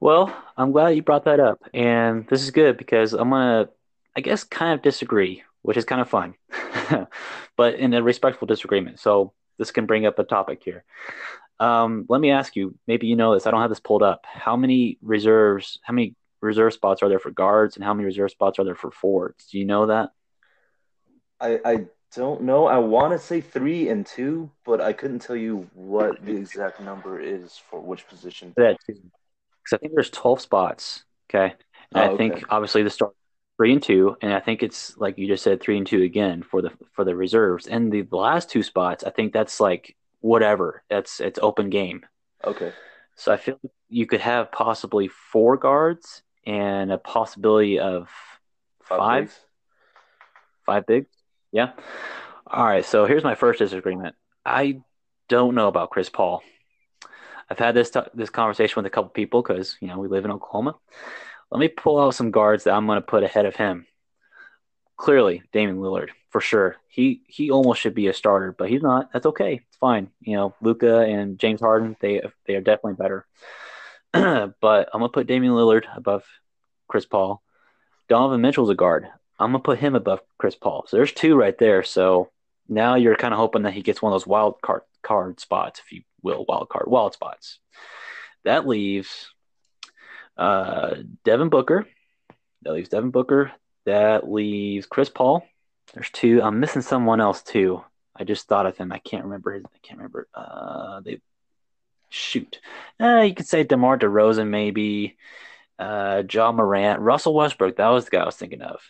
Well, 0.00 0.36
I'm 0.56 0.72
glad 0.72 0.90
you 0.90 1.02
brought 1.02 1.24
that 1.24 1.40
up, 1.40 1.60
and 1.74 2.26
this 2.28 2.42
is 2.42 2.50
good 2.50 2.76
because 2.76 3.12
I'm 3.12 3.30
gonna 3.30 3.68
I 4.16 4.20
guess, 4.20 4.44
kind 4.44 4.72
of 4.72 4.82
disagree, 4.82 5.42
which 5.62 5.76
is 5.76 5.84
kind 5.84 6.00
of 6.00 6.08
fun, 6.08 6.34
but 7.56 7.74
in 7.74 7.92
a 7.92 8.02
respectful 8.02 8.46
disagreement. 8.46 8.98
So 8.98 9.34
this 9.58 9.70
can 9.70 9.84
bring 9.84 10.06
up 10.06 10.18
a 10.18 10.24
topic 10.24 10.62
here. 10.64 10.84
Um, 11.60 12.06
let 12.08 12.20
me 12.20 12.30
ask 12.30 12.56
you, 12.56 12.76
maybe 12.86 13.06
you 13.06 13.16
know 13.16 13.34
this. 13.34 13.46
I 13.46 13.50
don't 13.50 13.60
have 13.60 13.70
this 13.70 13.80
pulled 13.80 14.02
up. 14.02 14.24
How 14.26 14.56
many 14.56 14.98
reserves? 15.02 15.78
How 15.82 15.92
many 15.92 16.14
reserve 16.40 16.72
spots 16.72 17.02
are 17.02 17.08
there 17.08 17.18
for 17.18 17.30
guards, 17.30 17.76
and 17.76 17.84
how 17.84 17.92
many 17.92 18.06
reserve 18.06 18.30
spots 18.30 18.58
are 18.58 18.64
there 18.64 18.74
for 18.74 18.90
forwards? 18.90 19.48
Do 19.50 19.58
you 19.58 19.66
know 19.66 19.86
that? 19.86 20.10
I 21.40 21.60
I 21.64 21.86
don't 22.14 22.42
know. 22.42 22.66
I 22.66 22.78
want 22.78 23.12
to 23.12 23.18
say 23.18 23.42
three 23.42 23.88
and 23.88 24.06
two, 24.06 24.50
but 24.64 24.80
I 24.80 24.92
couldn't 24.94 25.20
tell 25.20 25.36
you 25.36 25.68
what 25.74 26.24
the 26.24 26.36
exact 26.36 26.80
number 26.80 27.20
is 27.20 27.60
for 27.70 27.80
which 27.80 28.06
position. 28.08 28.54
That 28.56 28.78
because 28.86 29.02
I 29.72 29.76
think 29.76 29.92
there's 29.94 30.10
twelve 30.10 30.40
spots. 30.40 31.04
Okay, 31.28 31.54
and 31.94 32.10
oh, 32.10 32.14
I 32.14 32.16
think 32.16 32.44
obviously 32.50 32.82
the 32.82 32.90
start 32.90 33.14
three 33.56 33.72
and 33.72 33.82
two, 33.82 34.16
and 34.20 34.32
I 34.32 34.40
think 34.40 34.62
it's 34.62 34.96
like 34.96 35.18
you 35.18 35.26
just 35.26 35.42
said, 35.42 35.60
three 35.60 35.76
and 35.76 35.86
two 35.86 36.02
again 36.02 36.42
for 36.42 36.62
the 36.62 36.70
for 36.92 37.04
the 37.04 37.14
reserves. 37.14 37.66
And 37.66 37.92
the, 37.92 38.02
the 38.02 38.16
last 38.16 38.50
two 38.50 38.62
spots, 38.62 39.04
I 39.04 39.10
think 39.10 39.32
that's 39.32 39.60
like 39.60 39.96
whatever. 40.20 40.82
That's 40.88 41.20
it's 41.20 41.38
open 41.42 41.70
game. 41.70 42.04
Okay. 42.44 42.72
So 43.14 43.32
I 43.32 43.36
feel 43.36 43.58
you 43.88 44.06
could 44.06 44.20
have 44.20 44.52
possibly 44.52 45.08
four 45.08 45.56
guards 45.56 46.22
and 46.44 46.92
a 46.92 46.98
possibility 46.98 47.78
of 47.78 48.08
Five. 48.82 48.98
Five? 48.98 49.24
bigs? 49.24 49.40
five 50.64 50.86
big. 50.86 51.06
Yeah. 51.50 51.72
All 52.46 52.64
right. 52.64 52.84
So 52.84 53.06
here's 53.06 53.24
my 53.24 53.34
first 53.34 53.58
disagreement. 53.58 54.14
I 54.44 54.80
don't 55.28 55.56
know 55.56 55.66
about 55.66 55.90
Chris 55.90 56.08
Paul. 56.08 56.42
I've 57.50 57.58
had 57.58 57.74
this 57.74 57.90
t- 57.90 58.00
this 58.14 58.30
conversation 58.30 58.74
with 58.76 58.86
a 58.86 58.90
couple 58.90 59.10
people 59.10 59.42
because 59.42 59.76
you 59.80 59.88
know 59.88 59.98
we 59.98 60.08
live 60.08 60.24
in 60.24 60.30
Oklahoma. 60.30 60.76
Let 61.50 61.60
me 61.60 61.68
pull 61.68 62.00
out 62.00 62.14
some 62.14 62.30
guards 62.30 62.64
that 62.64 62.74
I'm 62.74 62.86
going 62.86 62.96
to 62.96 63.06
put 63.06 63.22
ahead 63.22 63.46
of 63.46 63.56
him. 63.56 63.86
Clearly, 64.96 65.42
Damian 65.52 65.78
Lillard 65.78 66.10
for 66.36 66.40
sure. 66.42 66.76
He 66.88 67.22
he 67.26 67.50
almost 67.50 67.80
should 67.80 67.94
be 67.94 68.08
a 68.08 68.12
starter, 68.12 68.52
but 68.52 68.68
he's 68.68 68.82
not. 68.82 69.10
That's 69.10 69.24
okay. 69.24 69.62
It's 69.66 69.76
fine. 69.78 70.10
You 70.20 70.36
know, 70.36 70.54
Luka 70.60 71.00
and 71.00 71.38
James 71.38 71.62
Harden 71.62 71.96
they 72.00 72.20
they 72.46 72.56
are 72.56 72.60
definitely 72.60 72.94
better. 72.94 73.26
but 74.12 74.90
I'm 74.92 75.00
gonna 75.00 75.08
put 75.08 75.26
Damian 75.26 75.54
Lillard 75.54 75.84
above 75.96 76.24
Chris 76.88 77.06
Paul. 77.06 77.42
Donovan 78.10 78.42
Mitchell's 78.42 78.68
a 78.68 78.74
guard. 78.74 79.08
I'm 79.38 79.52
gonna 79.52 79.60
put 79.62 79.78
him 79.78 79.94
above 79.94 80.20
Chris 80.36 80.54
Paul. 80.54 80.84
So 80.88 80.98
there's 80.98 81.12
two 81.12 81.36
right 81.36 81.56
there. 81.56 81.82
So 81.82 82.30
now 82.68 82.96
you're 82.96 83.16
kind 83.16 83.32
of 83.32 83.38
hoping 83.38 83.62
that 83.62 83.72
he 83.72 83.80
gets 83.80 84.02
one 84.02 84.12
of 84.12 84.14
those 84.14 84.26
wild 84.26 84.60
card 84.60 84.82
card 85.02 85.40
spots, 85.40 85.80
if 85.80 85.90
you 85.90 86.02
will, 86.22 86.44
wild 86.46 86.68
card 86.68 86.84
wild 86.86 87.14
spots. 87.14 87.60
That 88.44 88.68
leaves 88.68 89.28
uh, 90.36 90.96
Devin 91.24 91.48
Booker. 91.48 91.86
That 92.62 92.72
leaves 92.72 92.88
Devin 92.88 93.10
Booker. 93.10 93.52
That 93.84 94.30
leaves 94.30 94.86
Chris 94.86 95.08
Paul. 95.08 95.46
There's 95.94 96.10
two. 96.10 96.42
I'm 96.42 96.60
missing 96.60 96.82
someone 96.82 97.20
else 97.20 97.42
too. 97.42 97.82
I 98.14 98.24
just 98.24 98.48
thought 98.48 98.66
of 98.66 98.76
him. 98.76 98.92
I 98.92 98.98
can't 98.98 99.24
remember 99.24 99.52
his. 99.52 99.64
I 99.64 99.78
can't 99.82 99.98
remember. 99.98 100.26
Uh, 100.34 101.00
they 101.00 101.20
shoot. 102.08 102.60
Uh, 103.00 103.20
you 103.20 103.34
could 103.34 103.46
say 103.46 103.64
DeMar 103.64 103.98
DeRozan 103.98 104.48
maybe. 104.48 105.16
Uh, 105.78 106.22
Ja 106.30 106.52
Morant, 106.52 107.00
Russell 107.00 107.34
Westbrook. 107.34 107.76
That 107.76 107.88
was 107.88 108.06
the 108.06 108.10
guy 108.12 108.22
I 108.22 108.26
was 108.26 108.36
thinking 108.36 108.62
of. 108.62 108.80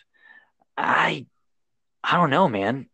I, 0.77 1.25
I 2.03 2.15
don't 2.15 2.29
know, 2.29 2.47
man. 2.47 2.87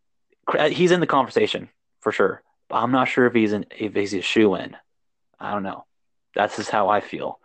He's 0.68 0.90
in 0.90 1.00
the 1.00 1.06
conversation 1.06 1.68
for 2.00 2.10
sure, 2.10 2.42
but 2.68 2.76
I'm 2.76 2.90
not 2.90 3.08
sure 3.08 3.26
if 3.26 3.34
he's 3.34 3.52
in 3.52 3.66
if 3.70 3.94
he's 3.94 4.12
a 4.14 4.20
shoe 4.20 4.56
in. 4.56 4.76
I 5.38 5.52
don't 5.52 5.62
know. 5.62 5.84
That's 6.34 6.56
just 6.56 6.70
how 6.70 6.88
I 6.88 7.00
feel. 7.00 7.38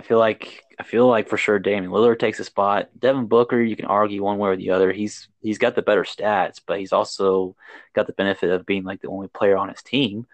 I 0.00 0.02
feel 0.02 0.18
like 0.18 0.64
I 0.78 0.82
feel 0.82 1.06
like 1.06 1.28
for 1.28 1.36
sure 1.36 1.58
Damian 1.58 1.92
Lillard 1.92 2.18
takes 2.18 2.40
a 2.40 2.44
spot. 2.44 2.88
Devin 2.98 3.26
Booker, 3.26 3.60
you 3.60 3.76
can 3.76 3.84
argue 3.84 4.22
one 4.22 4.38
way 4.38 4.48
or 4.48 4.56
the 4.56 4.70
other. 4.70 4.92
He's 4.92 5.28
he's 5.42 5.58
got 5.58 5.74
the 5.74 5.82
better 5.82 6.04
stats, 6.04 6.58
but 6.66 6.78
he's 6.78 6.94
also 6.94 7.54
got 7.94 8.06
the 8.06 8.14
benefit 8.14 8.48
of 8.48 8.64
being 8.64 8.82
like 8.84 9.02
the 9.02 9.08
only 9.08 9.28
player 9.28 9.58
on 9.58 9.68
his 9.68 9.82
team. 9.82 10.26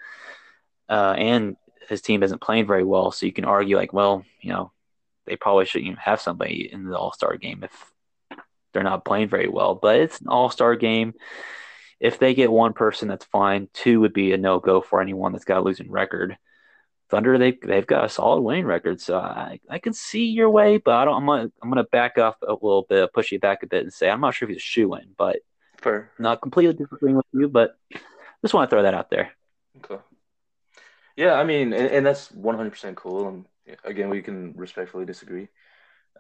Uh, 0.88 1.16
and 1.18 1.56
his 1.88 2.00
team 2.00 2.22
isn't 2.22 2.40
playing 2.40 2.68
very 2.68 2.84
well, 2.84 3.10
so 3.10 3.26
you 3.26 3.32
can 3.32 3.44
argue 3.44 3.76
like, 3.76 3.92
well, 3.92 4.24
you 4.40 4.52
know, 4.52 4.70
they 5.24 5.34
probably 5.34 5.64
shouldn't 5.64 5.88
even 5.88 5.98
have 5.98 6.20
somebody 6.20 6.70
in 6.72 6.84
the 6.84 6.96
All 6.96 7.12
Star 7.12 7.36
game 7.36 7.64
if 7.64 7.92
they're 8.72 8.84
not 8.84 9.04
playing 9.04 9.28
very 9.28 9.48
well. 9.48 9.74
But 9.74 9.96
it's 9.96 10.20
an 10.20 10.28
All 10.28 10.48
Star 10.48 10.76
game. 10.76 11.14
If 11.98 12.20
they 12.20 12.34
get 12.34 12.52
one 12.52 12.72
person, 12.72 13.08
that's 13.08 13.24
fine. 13.24 13.68
Two 13.72 13.98
would 14.02 14.12
be 14.12 14.30
a 14.30 14.36
no 14.36 14.60
go 14.60 14.80
for 14.80 15.00
anyone 15.00 15.32
that's 15.32 15.44
got 15.44 15.58
a 15.58 15.64
losing 15.64 15.90
record. 15.90 16.38
Thunder, 17.08 17.38
they 17.38 17.52
they've 17.52 17.86
got 17.86 18.04
a 18.04 18.08
solid 18.08 18.40
winning 18.40 18.64
record, 18.64 19.00
so 19.00 19.18
I, 19.18 19.60
I 19.70 19.78
can 19.78 19.92
see 19.92 20.26
your 20.26 20.50
way, 20.50 20.78
but 20.78 20.94
I 20.94 21.04
don't. 21.04 21.16
I'm 21.16 21.26
gonna 21.26 21.52
I'm 21.62 21.70
gonna 21.70 21.84
back 21.84 22.18
off 22.18 22.36
a 22.42 22.52
little 22.52 22.84
bit, 22.88 23.12
push 23.12 23.30
you 23.30 23.38
back 23.38 23.62
a 23.62 23.66
bit, 23.66 23.84
and 23.84 23.92
say 23.92 24.10
I'm 24.10 24.20
not 24.20 24.34
sure 24.34 24.48
if 24.48 24.54
he's 24.54 24.62
a 24.62 24.64
shoe 24.64 24.94
in, 24.94 25.14
but 25.16 25.36
Fair. 25.78 26.10
not 26.18 26.42
completely 26.42 26.74
disagreeing 26.74 27.16
with 27.16 27.26
you, 27.32 27.48
but 27.48 27.76
just 28.42 28.54
want 28.54 28.68
to 28.68 28.74
throw 28.74 28.82
that 28.82 28.94
out 28.94 29.10
there. 29.10 29.30
Okay. 29.78 30.02
Yeah, 31.16 31.34
I 31.34 31.44
mean, 31.44 31.72
and, 31.72 31.88
and 31.88 32.06
that's 32.06 32.28
100% 32.28 32.94
cool. 32.94 33.28
And 33.28 33.46
again, 33.84 34.10
we 34.10 34.20
can 34.20 34.52
respectfully 34.54 35.06
disagree. 35.06 35.48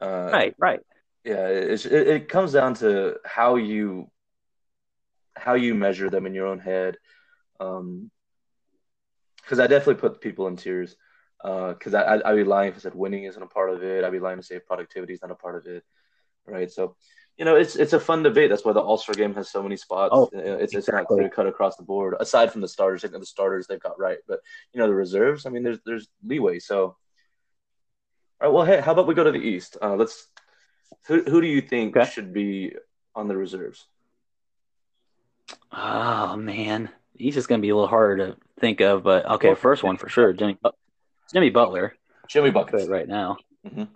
Uh, 0.00 0.30
Right, 0.32 0.54
right. 0.58 0.80
Yeah, 1.24 1.48
it's, 1.48 1.84
it, 1.84 2.06
it 2.06 2.28
comes 2.28 2.52
down 2.52 2.74
to 2.74 3.16
how 3.24 3.56
you 3.56 4.10
how 5.36 5.54
you 5.54 5.74
measure 5.74 6.08
them 6.08 6.24
in 6.24 6.32
your 6.32 6.46
own 6.46 6.58
head. 6.58 6.96
Um, 7.60 8.10
because 9.46 9.60
I 9.60 9.68
definitely 9.68 10.00
put 10.00 10.20
people 10.20 10.48
in 10.48 10.56
tiers. 10.56 10.96
Because 11.42 11.94
I, 11.94 12.02
I 12.02 12.30
I'd 12.30 12.34
be 12.36 12.44
lying 12.44 12.70
if 12.70 12.76
I 12.76 12.80
said 12.80 12.94
winning 12.94 13.24
isn't 13.24 13.40
a 13.42 13.46
part 13.46 13.70
of 13.70 13.82
it. 13.84 14.02
I'd 14.02 14.10
be 14.10 14.18
lying 14.18 14.38
to 14.38 14.42
say 14.42 14.58
productivity 14.58 15.12
is 15.12 15.22
not 15.22 15.30
a 15.30 15.36
part 15.36 15.54
of 15.54 15.66
it, 15.72 15.84
right? 16.44 16.68
So, 16.68 16.96
you 17.36 17.44
know, 17.44 17.54
it's 17.54 17.76
it's 17.76 17.92
a 17.92 18.00
fun 18.00 18.24
debate. 18.24 18.50
That's 18.50 18.64
why 18.64 18.72
the 18.72 18.80
All 18.80 18.96
Star 18.98 19.14
game 19.14 19.34
has 19.34 19.48
so 19.48 19.62
many 19.62 19.76
spots. 19.76 20.14
Oh, 20.16 20.28
it's 20.32 20.74
it's 20.74 20.88
not 20.88 21.06
clear 21.06 21.28
cut 21.28 21.46
across 21.46 21.76
the 21.76 21.84
board. 21.84 22.16
Aside 22.18 22.50
from 22.50 22.62
the 22.62 22.68
starters, 22.68 23.04
I 23.04 23.08
think 23.08 23.20
the 23.20 23.26
starters 23.26 23.66
they've 23.68 23.78
got 23.78 23.98
right, 23.98 24.18
but 24.26 24.40
you 24.72 24.80
know 24.80 24.88
the 24.88 24.94
reserves. 24.94 25.46
I 25.46 25.50
mean, 25.50 25.62
there's 25.62 25.78
there's 25.86 26.08
leeway. 26.24 26.58
So, 26.58 26.82
all 26.82 26.96
right. 28.40 28.52
Well, 28.52 28.64
hey, 28.64 28.80
how 28.80 28.92
about 28.92 29.06
we 29.06 29.14
go 29.14 29.24
to 29.24 29.32
the 29.32 29.38
East? 29.38 29.76
Uh, 29.80 29.94
let's. 29.94 30.26
Who 31.06 31.22
who 31.22 31.40
do 31.40 31.46
you 31.46 31.60
think 31.60 31.96
Okay. 31.96 32.10
should 32.10 32.32
be 32.32 32.74
on 33.14 33.28
the 33.28 33.36
reserves? 33.36 33.86
Oh 35.70 36.36
man, 36.36 36.88
he's 37.14 37.34
just 37.34 37.48
gonna 37.48 37.62
be 37.62 37.68
a 37.68 37.74
little 37.74 37.88
harder 37.88 38.16
to 38.16 38.36
think 38.60 38.80
of, 38.80 39.02
but 39.02 39.26
okay, 39.32 39.54
first 39.54 39.82
one 39.82 39.96
for 39.96 40.08
sure, 40.08 40.32
Jimmy 40.32 40.58
Jimmy 41.32 41.50
Butler. 41.50 41.94
Jimmy 42.28 42.50
buckets. 42.50 42.86
right 42.88 43.06
now. 43.08 43.36
Mhm. 43.66 43.88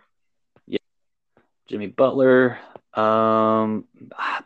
Yeah, 0.66 0.78
Jimmy 1.68 1.86
Butler. 1.88 2.58
Um, 2.94 3.84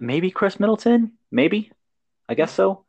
maybe 0.00 0.30
Khris 0.30 0.58
Middleton. 0.60 1.12
Maybe, 1.30 1.70
I 2.28 2.34
guess 2.34 2.52
so. 2.52 2.84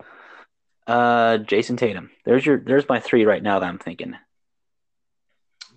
Uh, 0.87 1.37
Jayson 1.39 1.77
Tatum. 1.77 2.11
There's 2.25 2.45
your. 2.45 2.59
There's 2.59 2.87
my 2.87 2.99
three 2.99 3.25
right 3.25 3.41
now 3.41 3.59
that 3.59 3.67
I'm 3.67 3.79
thinking. 3.79 4.15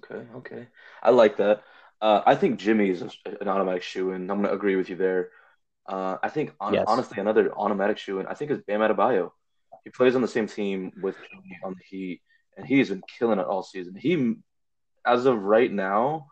Okay, 0.05 0.26
okay. 0.37 0.67
I 1.02 1.11
like 1.11 1.37
that. 1.38 1.62
Uh, 2.00 2.23
I 2.25 2.35
think 2.35 2.59
Jimmy 2.61 2.90
is 2.90 3.02
an 3.02 3.49
automatic 3.49 3.83
shoe 3.83 4.12
and 4.12 4.31
I'm 4.31 4.38
going 4.38 4.49
to 4.49 4.55
agree 4.55 4.76
with 4.76 4.88
you 4.88 4.97
there. 4.97 5.31
Uh, 5.87 6.17
I 6.23 6.28
think, 6.28 6.52
hon- 6.61 6.75
Yes. 6.75 6.85
honestly, 6.87 7.21
another 7.21 7.52
automatic 7.52 7.99
shoe 7.99 8.19
and 8.21 8.28
I 8.28 8.35
think, 8.35 8.50
is 8.50 8.61
Bam 8.67 8.81
Adebayo. 8.81 9.33
He 9.85 9.90
plays 9.90 10.14
on 10.14 10.23
the 10.23 10.28
same 10.28 10.47
team 10.47 10.92
with 11.00 11.16
on 11.64 11.75
the 11.75 11.85
Heat, 11.88 12.20
and 12.56 12.66
he's 12.66 12.88
been 12.88 13.02
killing 13.18 13.38
it 13.38 13.47
all 13.47 13.62
season. 13.62 13.94
He, 13.94 14.35
as 15.06 15.26
of 15.26 15.38
right 15.42 15.73
now, 15.73 16.26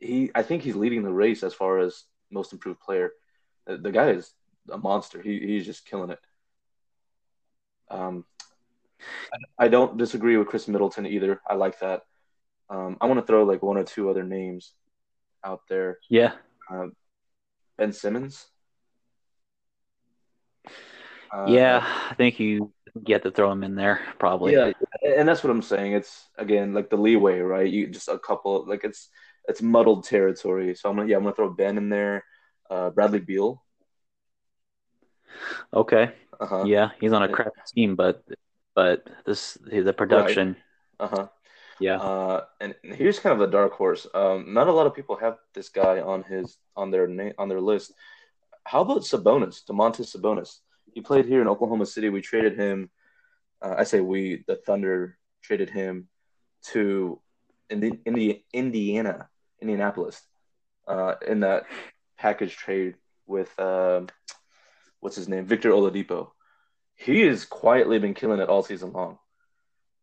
he 0.00 0.30
I 0.34 0.42
think 0.42 0.62
he's 0.62 0.76
leading 0.76 1.02
the 1.02 1.12
race 1.12 1.42
as 1.42 1.54
far 1.54 1.78
as 1.78 2.04
most 2.30 2.52
improved 2.52 2.80
player. 2.80 3.12
The, 3.66 3.78
the 3.78 3.92
guy 3.92 4.10
is 4.10 4.32
a 4.70 4.78
monster. 4.78 5.20
He, 5.22 5.38
he's 5.38 5.66
just 5.66 5.86
killing 5.86 6.10
it. 6.10 6.18
Um, 7.90 8.24
I, 9.32 9.64
I 9.64 9.68
don't 9.68 9.96
disagree 9.96 10.36
with 10.36 10.48
Khris 10.48 10.68
Middleton 10.68 11.06
either. 11.06 11.40
I 11.48 11.54
like 11.54 11.80
that. 11.80 12.02
Um, 12.70 12.96
I 13.00 13.06
want 13.06 13.20
to 13.20 13.26
throw 13.26 13.44
like 13.44 13.62
one 13.62 13.76
or 13.76 13.84
two 13.84 14.08
other 14.10 14.24
names 14.24 14.72
out 15.44 15.62
there. 15.68 15.98
Yeah. 16.08 16.32
Ben 17.76 17.92
Simmons. 17.92 18.46
Uh, 21.34 21.46
yeah. 21.48 21.84
I 22.10 22.14
think 22.14 22.38
you 22.38 22.72
get 23.02 23.24
to 23.24 23.30
throw 23.30 23.50
him 23.50 23.64
in 23.64 23.74
there 23.74 24.00
probably. 24.18 24.52
yeah, 24.52 24.72
and 25.02 25.28
that's 25.28 25.42
what 25.42 25.50
I'm 25.50 25.62
saying. 25.62 25.92
It's 25.92 26.28
again 26.38 26.74
like 26.74 26.90
the 26.90 26.96
leeway, 26.96 27.40
right? 27.40 27.68
You 27.68 27.88
just 27.88 28.08
a 28.08 28.18
couple 28.18 28.64
like 28.68 28.84
it's 28.84 29.08
it's 29.48 29.60
muddled 29.60 30.04
territory. 30.04 30.74
So 30.74 30.88
I'm 30.88 30.96
gonna 30.96 31.08
yeah, 31.08 31.16
I'm 31.16 31.24
gonna 31.24 31.34
throw 31.34 31.50
Ben 31.50 31.76
in 31.76 31.88
there. 31.88 32.24
Uh, 32.70 32.90
Bradley 32.90 33.20
Beal. 33.20 33.62
Okay. 35.72 36.12
Uh-huh. 36.40 36.64
Yeah, 36.64 36.90
he's 37.00 37.12
on 37.12 37.22
a 37.22 37.28
crap 37.28 37.52
team, 37.74 37.96
but 37.96 38.22
but 38.74 39.08
this 39.26 39.58
the 39.64 39.92
production. 39.92 40.56
Uh-huh. 41.00 41.28
Yeah. 41.80 41.96
Uh, 41.96 42.44
and 42.60 42.74
here's 42.82 43.18
kind 43.18 43.34
of 43.34 43.46
a 43.46 43.50
dark 43.50 43.72
horse. 43.72 44.06
Um, 44.14 44.54
not 44.54 44.68
a 44.68 44.72
lot 44.72 44.86
of 44.86 44.94
people 44.94 45.16
have 45.16 45.38
this 45.54 45.68
guy 45.68 46.00
on 46.00 46.22
his 46.22 46.56
on 46.76 46.90
their 46.90 47.06
name 47.06 47.32
on 47.38 47.48
their 47.48 47.60
list. 47.60 47.92
How 48.64 48.80
about 48.80 49.02
Sabonis, 49.02 49.64
Domantas 49.64 50.16
Sabonis? 50.16 50.60
He 50.94 51.00
played 51.00 51.26
here 51.26 51.42
in 51.42 51.48
Oklahoma 51.48 51.86
City. 51.86 52.08
We 52.08 52.20
traded 52.20 52.56
him. 52.56 52.88
Uh, 53.60 53.74
I 53.78 53.84
say 53.84 54.00
we, 54.00 54.44
the 54.46 54.56
Thunder 54.56 55.18
traded 55.42 55.68
him 55.70 56.08
to 56.72 57.20
Indi- 57.68 58.00
Indi- 58.06 58.44
Indiana, 58.52 59.28
Indianapolis, 59.60 60.22
uh, 60.86 61.16
in 61.26 61.40
that 61.40 61.64
package 62.16 62.56
trade 62.56 62.94
with 63.26 63.58
um 63.58 64.06
what's 65.00 65.16
his 65.16 65.28
name, 65.28 65.46
Victor 65.46 65.70
Oladipo. 65.70 66.30
He 66.94 67.22
has 67.22 67.44
quietly 67.44 67.98
been 67.98 68.14
killing 68.14 68.38
it 68.38 68.48
all 68.48 68.62
season 68.62 68.92
long, 68.92 69.18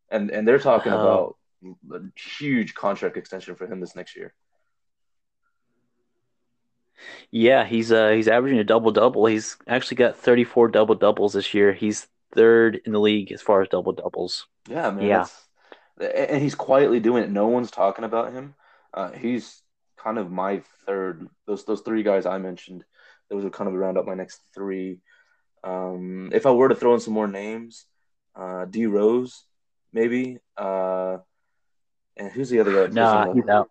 and 0.10 0.30
and 0.30 0.46
they're 0.46 0.60
talking 0.60 0.92
Wow. 0.92 1.36
about 1.90 2.02
a 2.02 2.20
huge 2.20 2.74
contract 2.74 3.16
extension 3.16 3.56
for 3.56 3.66
him 3.66 3.80
this 3.80 3.96
next 3.96 4.16
year. 4.18 4.34
Yeah, 7.32 7.66
he's 7.66 7.92
uh 7.92 8.10
he's 8.10 8.28
averaging 8.28 8.60
a 8.60 8.64
double 8.64 8.92
double. 8.92 9.26
He's 9.26 9.58
actually 9.68 9.98
got 9.98 10.18
34 10.18 10.70
double 10.70 10.96
doubles 10.96 11.34
this 11.34 11.54
year. 11.54 11.74
He's 11.74 12.08
third 12.34 12.82
in 12.86 12.92
the 12.94 13.00
league 13.00 13.32
as 13.32 13.42
far 13.42 13.62
as 13.62 13.70
double 13.70 13.92
doubles. 13.94 14.48
Yeah, 14.68 14.92
man. 14.92 15.06
Yeah. 15.06 15.26
and 16.02 16.42
he's 16.42 16.56
quietly 16.56 17.00
doing 17.00 17.24
it. 17.24 17.30
No 17.30 17.48
one's 17.48 17.72
talking 17.72 18.06
about 18.06 18.34
him. 18.34 18.56
Uh, 18.94 19.12
he's 19.12 19.62
kind 19.98 20.18
of 20.18 20.32
my 20.32 20.62
third. 20.86 21.28
Those 21.48 21.66
those 21.66 21.82
three 21.82 22.04
guys 22.04 22.26
I 22.26 22.38
mentioned. 22.38 22.84
those 23.30 23.44
would 23.44 23.54
kind 23.54 23.68
of 23.68 23.74
round 23.76 23.98
up 23.98 24.06
my 24.06 24.14
next 24.16 24.42
three. 24.54 25.00
Um, 25.64 26.32
if 26.34 26.46
I 26.46 26.52
were 26.52 26.70
to 26.70 26.76
throw 26.76 26.94
in 26.96 27.00
some 27.00 27.14
more 27.14 27.28
names, 27.28 27.86
uh, 28.36 28.66
D 28.66 28.88
Rose, 28.88 29.44
maybe. 29.94 30.40
Uh, 30.58 31.18
and 32.18 32.32
who's 32.32 32.50
the 32.50 32.60
other 32.60 32.88
guy? 32.88 32.94
Nah, 32.94 33.34
he's 33.34 33.48
out. 33.48 33.70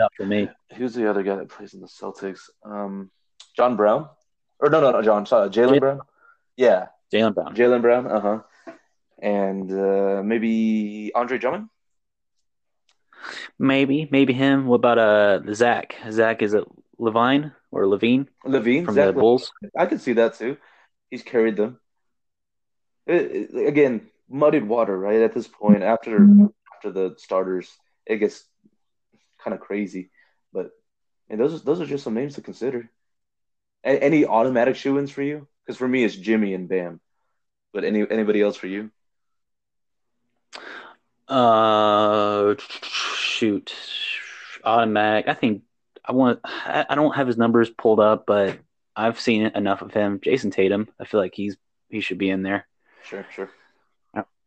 Out 0.00 0.12
for 0.16 0.26
me. 0.26 0.48
Who's 0.76 0.94
the 0.94 1.08
other 1.08 1.22
guy 1.22 1.36
that 1.36 1.48
plays 1.48 1.74
in 1.74 1.80
the 1.80 1.86
Celtics? 1.88 2.40
Um, 2.64 3.10
John 3.56 3.76
Brown, 3.76 4.08
or 4.58 4.68
no, 4.70 4.80
no, 4.80 4.92
no, 4.92 5.02
John. 5.02 5.26
Sorry, 5.26 5.48
Jaylen 5.50 5.80
Brown. 5.80 6.00
Yeah, 6.56 6.86
Jaylen 7.12 7.34
Brown. 7.34 7.54
Jaylen 7.56 7.82
Brown. 7.82 8.06
Uh 8.06 8.20
huh. 8.20 8.38
And 9.22 9.70
uh, 9.72 10.22
maybe 10.24 11.12
Andre 11.14 11.38
Drummond. 11.38 11.68
Maybe, 13.58 14.08
maybe 14.10 14.32
him. 14.32 14.66
What 14.66 14.76
about 14.76 14.98
uh 14.98 15.52
Zach? 15.52 15.94
Zach 16.10 16.42
is 16.42 16.54
it 16.54 16.64
Levine 16.98 17.52
or 17.70 17.86
Levine 17.86 18.28
Levine 18.44 18.84
from 18.86 18.94
Zach 18.94 19.14
the 19.14 19.20
Bulls? 19.20 19.52
I 19.76 19.86
could 19.86 20.00
see 20.00 20.14
that 20.14 20.34
too. 20.38 20.56
He's 21.10 21.22
carried 21.22 21.56
them. 21.56 21.78
It- 23.06 23.50
it- 23.54 23.66
again, 23.68 24.08
muddied 24.28 24.66
water, 24.66 24.96
right? 24.98 25.20
At 25.20 25.34
this 25.34 25.48
point, 25.48 25.82
after 25.82 26.26
after 26.74 26.90
the 26.92 27.14
starters, 27.18 27.68
it 28.06 28.18
gets 28.18 28.44
kind 29.42 29.54
of 29.54 29.60
crazy. 29.60 30.10
But 30.52 30.70
and 31.28 31.40
those 31.40 31.62
those 31.62 31.80
are 31.80 31.86
just 31.86 32.04
some 32.04 32.14
names 32.14 32.34
to 32.34 32.42
consider. 32.42 32.90
A- 33.84 34.02
any 34.02 34.26
automatic 34.26 34.76
shoe-ins 34.76 35.10
for 35.10 35.22
you? 35.22 35.48
Because 35.64 35.78
for 35.78 35.88
me, 35.88 36.04
it's 36.04 36.16
Jimmy 36.16 36.54
and 36.54 36.68
Bam. 36.68 37.00
But 37.72 37.84
any 37.84 38.08
anybody 38.10 38.42
else 38.42 38.56
for 38.56 38.66
you? 38.66 38.90
Uh, 41.28 42.56
shoot, 42.82 43.72
automatic. 44.64 45.28
I 45.28 45.34
think 45.34 45.62
I 46.04 46.12
want. 46.12 46.40
I 46.44 46.86
I 46.88 46.94
don't 46.94 47.14
have 47.14 47.28
his 47.28 47.38
numbers 47.38 47.70
pulled 47.70 48.00
up, 48.00 48.24
but 48.26 48.58
I've 48.96 49.20
seen 49.20 49.42
enough 49.46 49.82
of 49.82 49.92
him. 49.92 50.20
Jayson 50.20 50.50
Tatum. 50.50 50.88
I 50.98 51.04
feel 51.04 51.20
like 51.20 51.34
he's 51.34 51.56
he 51.88 52.00
should 52.00 52.18
be 52.18 52.30
in 52.30 52.42
there. 52.42 52.66
Sure, 53.04 53.24
sure. 53.34 53.50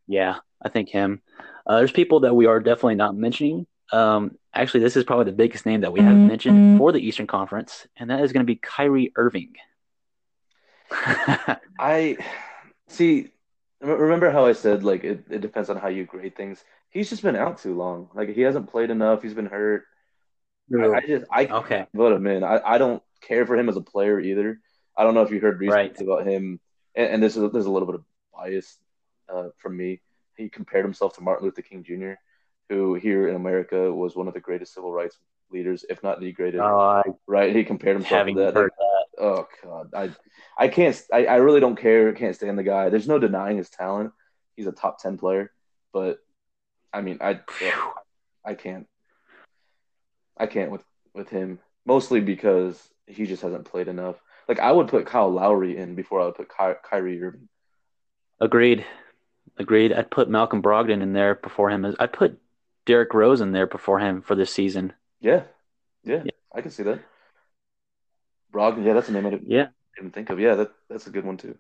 Yeah, 0.08 0.40
I 0.62 0.70
think 0.70 0.90
him. 0.90 1.22
Uh, 1.66 1.78
there's 1.78 1.92
people 1.92 2.22
that 2.22 2.36
we 2.36 2.46
are 2.46 2.60
definitely 2.60 2.96
not 2.96 3.16
mentioning. 3.16 3.66
Um, 3.94 4.38
actually, 4.54 4.82
this 4.82 4.98
is 4.98 5.04
probably 5.04 5.26
the 5.26 5.32
biggest 5.38 5.66
name 5.66 5.82
that 5.82 5.94
we 5.94 6.00
haven't 6.00 6.28
mentioned 6.28 6.80
for 6.80 6.92
the 6.92 7.00
Eastern 7.00 7.28
Conference, 7.28 7.88
and 7.96 8.10
that 8.10 8.22
is 8.22 8.34
going 8.34 8.44
to 8.46 8.48
be 8.52 8.56
Kyrie 8.56 9.14
Irving. 9.16 9.54
I 11.80 12.18
see. 12.88 13.30
Remember 13.82 14.32
how 14.32 14.46
I 14.46 14.54
said 14.54 14.84
like 14.84 15.04
it, 15.04 15.26
it 15.30 15.42
depends 15.42 15.70
on 15.70 15.78
how 15.78 15.90
you 15.90 16.06
grade 16.06 16.36
things. 16.36 16.64
He's 16.90 17.10
just 17.10 17.22
been 17.22 17.36
out 17.36 17.58
too 17.58 17.76
long. 17.76 18.10
Like 18.14 18.30
he 18.30 18.42
hasn't 18.42 18.72
played 18.72 18.90
enough. 18.90 19.22
He's 19.22 19.34
been 19.34 19.46
hurt. 19.46 19.84
I, 20.74 20.86
I 20.88 21.02
just 21.02 21.26
I 21.30 21.46
can't 21.46 21.66
okay. 21.66 21.86
vote 21.94 22.14
him 22.14 22.26
in. 22.28 22.44
I, 22.44 22.62
I 22.64 22.78
don't 22.78 23.04
care 23.22 23.46
for 23.46 23.58
him 23.58 23.70
as 23.70 23.76
a 23.76 23.82
player 23.82 24.20
either. 24.20 24.60
I 24.98 25.04
don't 25.04 25.14
know 25.14 25.22
if 25.22 25.32
you 25.32 25.40
heard 25.40 25.60
recently 25.60 25.84
Right. 25.84 26.02
about 26.02 26.26
him, 26.28 26.60
and, 26.96 27.08
and 27.08 27.24
this 27.24 27.36
is 27.36 27.52
there's 27.52 27.66
a 27.66 27.72
little 27.72 27.86
bit 27.88 27.96
of 27.96 28.04
bias 28.34 28.78
uh, 29.28 29.50
from 29.58 29.76
me. 29.76 30.02
He 30.38 30.50
compared 30.50 30.86
himself 30.86 31.16
to 31.16 31.22
Martin 31.22 31.46
Luther 31.46 31.62
King 31.62 31.84
Jr., 31.84 32.14
who 32.74 32.96
here 32.96 33.28
in 33.28 33.36
America 33.36 33.94
was 33.94 34.16
one 34.16 34.28
of 34.28 34.34
the 34.34 34.40
greatest 34.40 34.74
civil 34.74 34.92
rights 34.92 35.18
leaders, 35.52 35.86
if 35.90 36.02
not 36.02 36.20
the 36.20 36.32
greatest. 36.32 36.62
Oh, 36.62 36.80
I 36.80 37.04
right? 37.28 37.56
He 37.56 37.64
compared 37.64 37.98
himself 37.98 38.28
to 38.28 38.34
that. 38.34 38.54
heard 38.54 38.72
that. 38.78 39.24
Oh 39.24 39.48
god, 39.64 39.94
I 39.94 40.10
I 40.58 40.68
can't 40.68 41.00
I, 41.14 41.26
I 41.26 41.36
really 41.36 41.60
don't 41.60 41.76
care. 41.80 42.12
Can't 42.14 42.36
stand 42.36 42.58
the 42.58 42.64
guy. 42.64 42.90
There's 42.90 43.08
no 43.08 43.20
denying 43.20 43.58
his 43.58 43.70
talent. 43.70 44.12
He's 44.56 44.68
a 44.68 44.72
top 44.72 45.00
ten 45.00 45.18
player, 45.18 45.52
but 45.94 46.18
I 46.92 47.02
mean 47.02 47.20
I 47.22 47.42
I 48.44 48.56
can't 48.56 48.88
I 50.36 50.48
can't 50.48 50.72
with 50.72 50.84
with 51.14 51.30
him 51.30 51.60
mostly 51.86 52.22
because 52.22 52.82
he 53.06 53.26
just 53.26 53.44
hasn't 53.44 53.66
played 53.66 53.88
enough. 53.88 54.16
Like 54.48 54.60
I 54.60 54.72
would 54.72 54.88
put 54.88 55.06
Kyle 55.06 55.30
Lowry 55.30 55.78
in 55.78 55.94
before 55.96 56.22
I 56.22 56.26
would 56.26 56.36
put 56.36 56.50
Ky- 56.50 56.82
Kyrie 56.90 57.22
Irving. 57.22 57.48
Agreed. 58.42 58.84
Agreed. 59.58 59.94
I'd 59.94 60.10
put 60.10 60.30
Malcolm 60.30 60.62
Brogdon 60.62 61.04
in 61.04 61.14
there 61.14 61.36
before 61.36 61.70
him. 61.70 61.96
I'd 62.00 62.14
put 62.14 62.40
Derrick 62.86 63.14
Rose 63.14 63.42
in 63.42 63.52
there 63.52 63.68
before 63.68 64.00
him 64.00 64.22
for 64.22 64.36
this 64.36 64.52
season. 64.52 64.94
Yeah, 65.22 65.44
yeah, 66.04 66.24
Yeah. 66.26 66.32
I 66.54 66.62
can 66.62 66.72
see 66.72 66.84
that. 66.84 67.00
Brogdon, 68.52 68.86
yeah, 68.86 68.94
that's 68.94 69.10
a 69.10 69.12
name 69.12 69.26
I 69.26 69.32
didn't 69.32 69.50
Yeah. 69.50 69.68
even 69.98 70.12
think 70.12 70.30
of. 70.30 70.40
Yeah, 70.40 70.56
that 70.56 70.72
that's 70.90 71.08
a 71.08 71.12
good 71.12 71.26
one 71.26 71.38
too. 71.38 71.58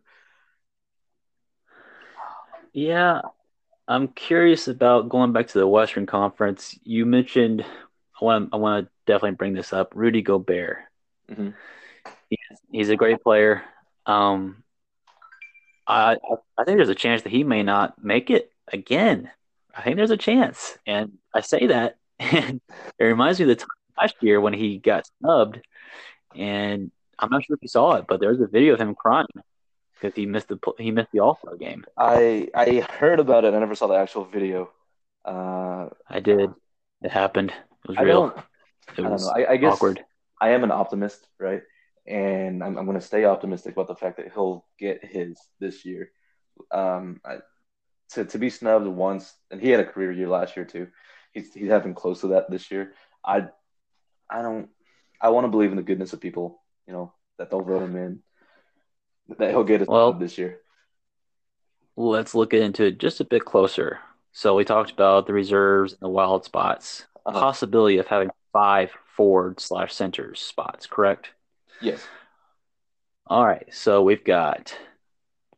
Yeah. 2.74 3.22
I'm 3.88 4.08
curious 4.10 4.68
about 4.68 5.10
going 5.10 5.34
back 5.34 5.48
to 5.48 5.60
the 5.60 5.68
Western 5.68 6.06
Conference. 6.06 6.78
You 6.84 7.06
mentioned 7.06 7.66
I 8.22 8.26
want 8.26 8.50
I 8.54 8.58
want 8.58 8.86
to 8.88 8.92
definitely 9.06 9.36
bring 9.36 9.54
this 9.54 9.74
up. 9.74 9.94
Rudy 9.96 10.22
Gobert. 10.22 10.78
hmm 11.30 11.50
He's 12.72 12.90
a 12.90 12.96
great 12.96 13.22
player. 13.22 13.64
Um, 14.06 14.64
I 15.88 16.18
I 16.58 16.64
think 16.64 16.78
there's 16.78 16.90
a 16.90 16.96
chance 16.96 17.24
that 17.24 17.30
he 17.32 17.44
may 17.44 17.64
not 17.64 18.04
make 18.04 18.30
it 18.30 18.52
again. 18.72 19.30
I 19.74 19.82
think 19.82 19.98
there's 19.98 20.12
a 20.12 20.18
chance, 20.18 20.78
and 20.86 21.14
I 21.34 21.42
say 21.42 21.68
that, 21.68 21.96
and 22.20 22.62
it 23.00 23.04
reminds 23.04 23.40
me 23.40 23.44
of 23.44 23.50
the 23.50 23.56
time 23.56 23.68
last 24.00 24.16
year 24.22 24.40
when 24.40 24.54
he 24.54 24.78
got 24.78 25.06
snubbed, 25.20 25.60
and 26.36 26.92
I'm 27.20 27.30
not 27.30 27.44
sure 27.46 27.56
if 27.56 27.62
you 27.62 27.70
saw 27.70 27.96
it, 27.96 28.06
but 28.08 28.20
there's 28.20 28.42
a 28.42 28.48
video 28.48 28.74
of 28.74 28.80
him 28.80 28.96
crying 28.96 29.28
because 29.94 30.16
he 30.16 30.26
missed 30.26 30.50
the 30.50 30.60
he 30.78 30.92
missed 30.92 31.10
the 31.14 31.20
All 31.20 31.38
Star 31.38 31.56
game. 31.56 31.86
I 31.98 32.50
I 32.54 32.82
heard 32.82 33.20
about 33.20 33.46
it. 33.46 33.54
I 33.54 33.60
never 33.60 33.76
saw 33.76 33.88
the 33.88 33.96
actual 33.96 34.26
video. 34.26 34.72
Uh, 35.26 35.90
I 36.10 36.20
did. 36.20 36.52
It 37.02 37.12
happened. 37.12 37.52
It 37.52 37.88
was 37.88 37.98
I 37.98 38.02
real. 38.02 38.26
It 38.28 39.00
I 39.00 39.02
don't 39.02 39.12
was 39.12 39.26
know. 39.26 39.34
I, 39.34 39.52
I 39.52 39.58
guess 39.58 39.76
awkward. 39.76 40.04
I 40.42 40.50
am 40.50 40.64
an 40.64 40.72
optimist, 40.72 41.26
right? 41.40 41.62
And 42.06 42.62
I'm, 42.62 42.78
I'm 42.78 42.86
going 42.86 43.00
to 43.00 43.06
stay 43.06 43.24
optimistic 43.24 43.74
about 43.74 43.88
the 43.88 43.96
fact 43.96 44.18
that 44.18 44.32
he'll 44.34 44.66
get 44.78 45.06
his 45.06 45.38
this 45.60 45.86
year. 45.86 46.12
Um, 46.70 47.22
I, 47.26 47.38
to 48.14 48.26
to 48.26 48.38
be 48.38 48.50
snubbed 48.50 48.88
once, 48.88 49.34
and 49.52 49.62
he 49.62 49.70
had 49.70 49.80
a 49.80 49.86
career 49.86 50.12
year 50.12 50.28
last 50.28 50.56
year 50.56 50.66
too. 50.66 50.88
He's 51.34 51.54
he's 51.54 51.70
having 51.70 51.94
close 51.94 52.22
to 52.22 52.28
that 52.28 52.50
this 52.50 52.72
year. 52.72 52.94
I 53.26 53.48
I 54.30 54.42
don't. 54.42 54.70
I 55.22 55.30
want 55.30 55.46
to 55.46 55.50
believe 55.52 55.72
in 55.72 55.78
the 55.78 55.84
goodness 55.84 56.14
of 56.14 56.22
people. 56.22 56.62
You 56.88 56.94
know 56.94 57.14
that 57.38 57.50
they'll 57.50 57.62
vote 57.62 57.84
him 57.84 57.96
in. 57.96 58.20
That 59.38 59.52
he'll 59.52 59.64
get 59.64 59.80
his 59.82 59.90
Well- 59.90 60.14
this 60.14 60.38
year. 60.38 60.60
Let's 61.96 62.34
look 62.34 62.54
into 62.56 62.86
it 62.86 62.98
just 62.98 63.20
a 63.20 63.26
bit 63.26 63.46
closer. 63.46 64.00
So 64.32 64.56
we 64.56 64.66
talked 64.66 64.90
about 64.90 65.28
the 65.28 65.34
reserves 65.34 65.94
and 65.94 66.02
the 66.02 66.10
wild 66.10 66.44
spots. 66.44 67.06
Uh-huh. 67.24 67.40
Possibility 67.40 68.00
of 68.00 68.08
having 68.08 68.32
five 68.52 68.92
forward 69.16 69.60
slash 69.60 69.94
centers 69.94 70.42
spots, 70.42 70.88
correct? 70.88 71.30
Yes. 71.82 72.04
All 73.28 73.46
right. 73.46 73.72
So 73.72 74.02
we've 74.02 74.24
got 74.24 74.76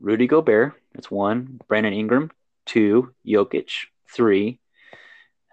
Rudy 0.02 0.28
Gobert. 0.28 0.74
That's 0.94 1.10
one. 1.10 1.60
Brandon 1.70 1.94
Ingram. 1.94 2.32
Two. 2.65 3.13
Jokic. 3.25 3.69
Three. 4.08 4.60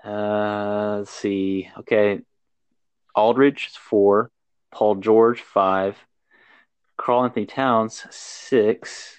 Uh, 0.05 0.97
let's 0.99 1.11
see. 1.11 1.69
Okay. 1.79 2.21
Aldridge 3.15 3.69
is 3.71 3.77
four. 3.77 4.31
Paul 4.73 4.97
George 4.97 5.41
five. 5.41 5.97
Karl-Anthony 6.97 7.47
Towns 7.47 8.05
six. 8.11 9.17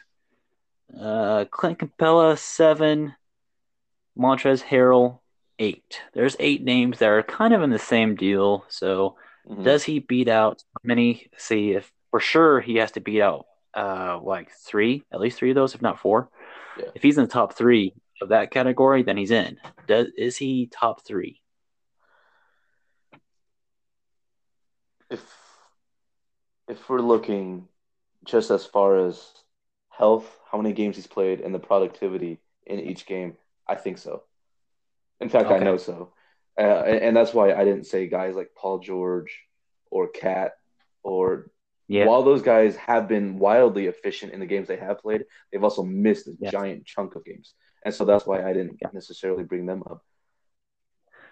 Uh, 0.99 1.45
Clint 1.51 1.79
Capela 1.79 2.37
seven. 2.37 3.15
Montrezl 4.17 4.63
Harrell 4.63 5.19
eight. 5.59 6.01
There's 6.13 6.35
eight 6.39 6.63
names 6.63 6.99
that 6.99 7.09
are 7.09 7.23
kind 7.23 7.53
of 7.53 7.61
in 7.61 7.69
the 7.69 7.79
same 7.79 8.15
deal. 8.15 8.65
So 8.69 9.17
Mhm. 9.47 9.63
does 9.63 9.83
he 9.83 9.99
beat 9.99 10.27
out 10.27 10.63
many? 10.83 11.27
See 11.37 11.71
if 11.71 11.91
for 12.11 12.19
sure 12.19 12.61
he 12.61 12.75
has 12.77 12.91
to 12.91 13.01
beat 13.01 13.21
out 13.21 13.45
uh 13.75 14.19
like 14.21 14.51
three, 14.51 15.03
at 15.11 15.19
least 15.19 15.37
three 15.37 15.49
of 15.49 15.55
those, 15.55 15.73
if 15.75 15.81
not 15.81 15.99
four. 15.99 16.29
Yeah. 16.77 16.85
If 16.95 17.03
he's 17.03 17.17
in 17.17 17.25
the 17.25 17.29
top 17.29 17.53
three 17.53 17.93
of 18.21 18.29
that 18.29 18.51
category, 18.51 19.03
then 19.03 19.17
he's 19.17 19.31
in. 19.31 19.59
Does 19.87 20.07
is 20.17 20.37
he 20.37 20.67
top 20.67 21.05
three? 21.05 21.43
if 25.13 25.23
if 26.67 26.89
we're 26.89 26.99
looking 26.99 27.67
just 28.25 28.49
as 28.51 28.65
far 28.65 29.05
as 29.07 29.31
health, 29.89 30.39
how 30.49 30.57
many 30.57 30.73
games 30.73 30.95
he's 30.95 31.07
played, 31.07 31.39
and 31.39 31.53
the 31.53 31.59
productivity 31.59 32.39
in 32.65 32.79
each 32.79 33.05
game, 33.05 33.37
I 33.67 33.75
think 33.75 33.97
so. 33.97 34.23
In 35.19 35.29
fact, 35.29 35.51
I 35.51 35.59
know 35.59 35.77
so, 35.77 36.13
uh, 36.57 36.83
and, 36.85 36.97
and 36.97 37.17
that's 37.17 37.33
why 37.33 37.53
I 37.53 37.63
didn't 37.63 37.85
say 37.85 38.07
guys 38.07 38.35
like 38.35 38.51
Paul 38.57 38.79
George 38.79 39.39
or 39.91 40.07
KAT 40.07 40.53
or 41.03 41.51
Yeah. 41.93 42.05
while 42.07 42.23
those 42.23 42.41
guys 42.41 42.75
have 42.75 43.07
been 43.07 43.37
wildly 43.37 43.85
efficient 43.85 44.33
in 44.33 44.39
the 44.39 44.47
games 44.47 44.67
they 44.67 44.77
have 44.77 44.99
played, 44.99 45.25
they've 45.51 45.63
also 45.63 45.83
missed 45.83 46.27
a 46.27 46.33
giant 46.49 46.85
chunk 46.85 47.15
of 47.15 47.23
games, 47.23 47.53
and 47.85 47.93
so 47.93 48.03
that's 48.03 48.25
why 48.25 48.43
I 48.43 48.51
didn't 48.53 48.77
Yeah. 48.81 48.89
necessarily 48.93 49.43
bring 49.43 49.65
them 49.67 49.83
up. 49.89 50.03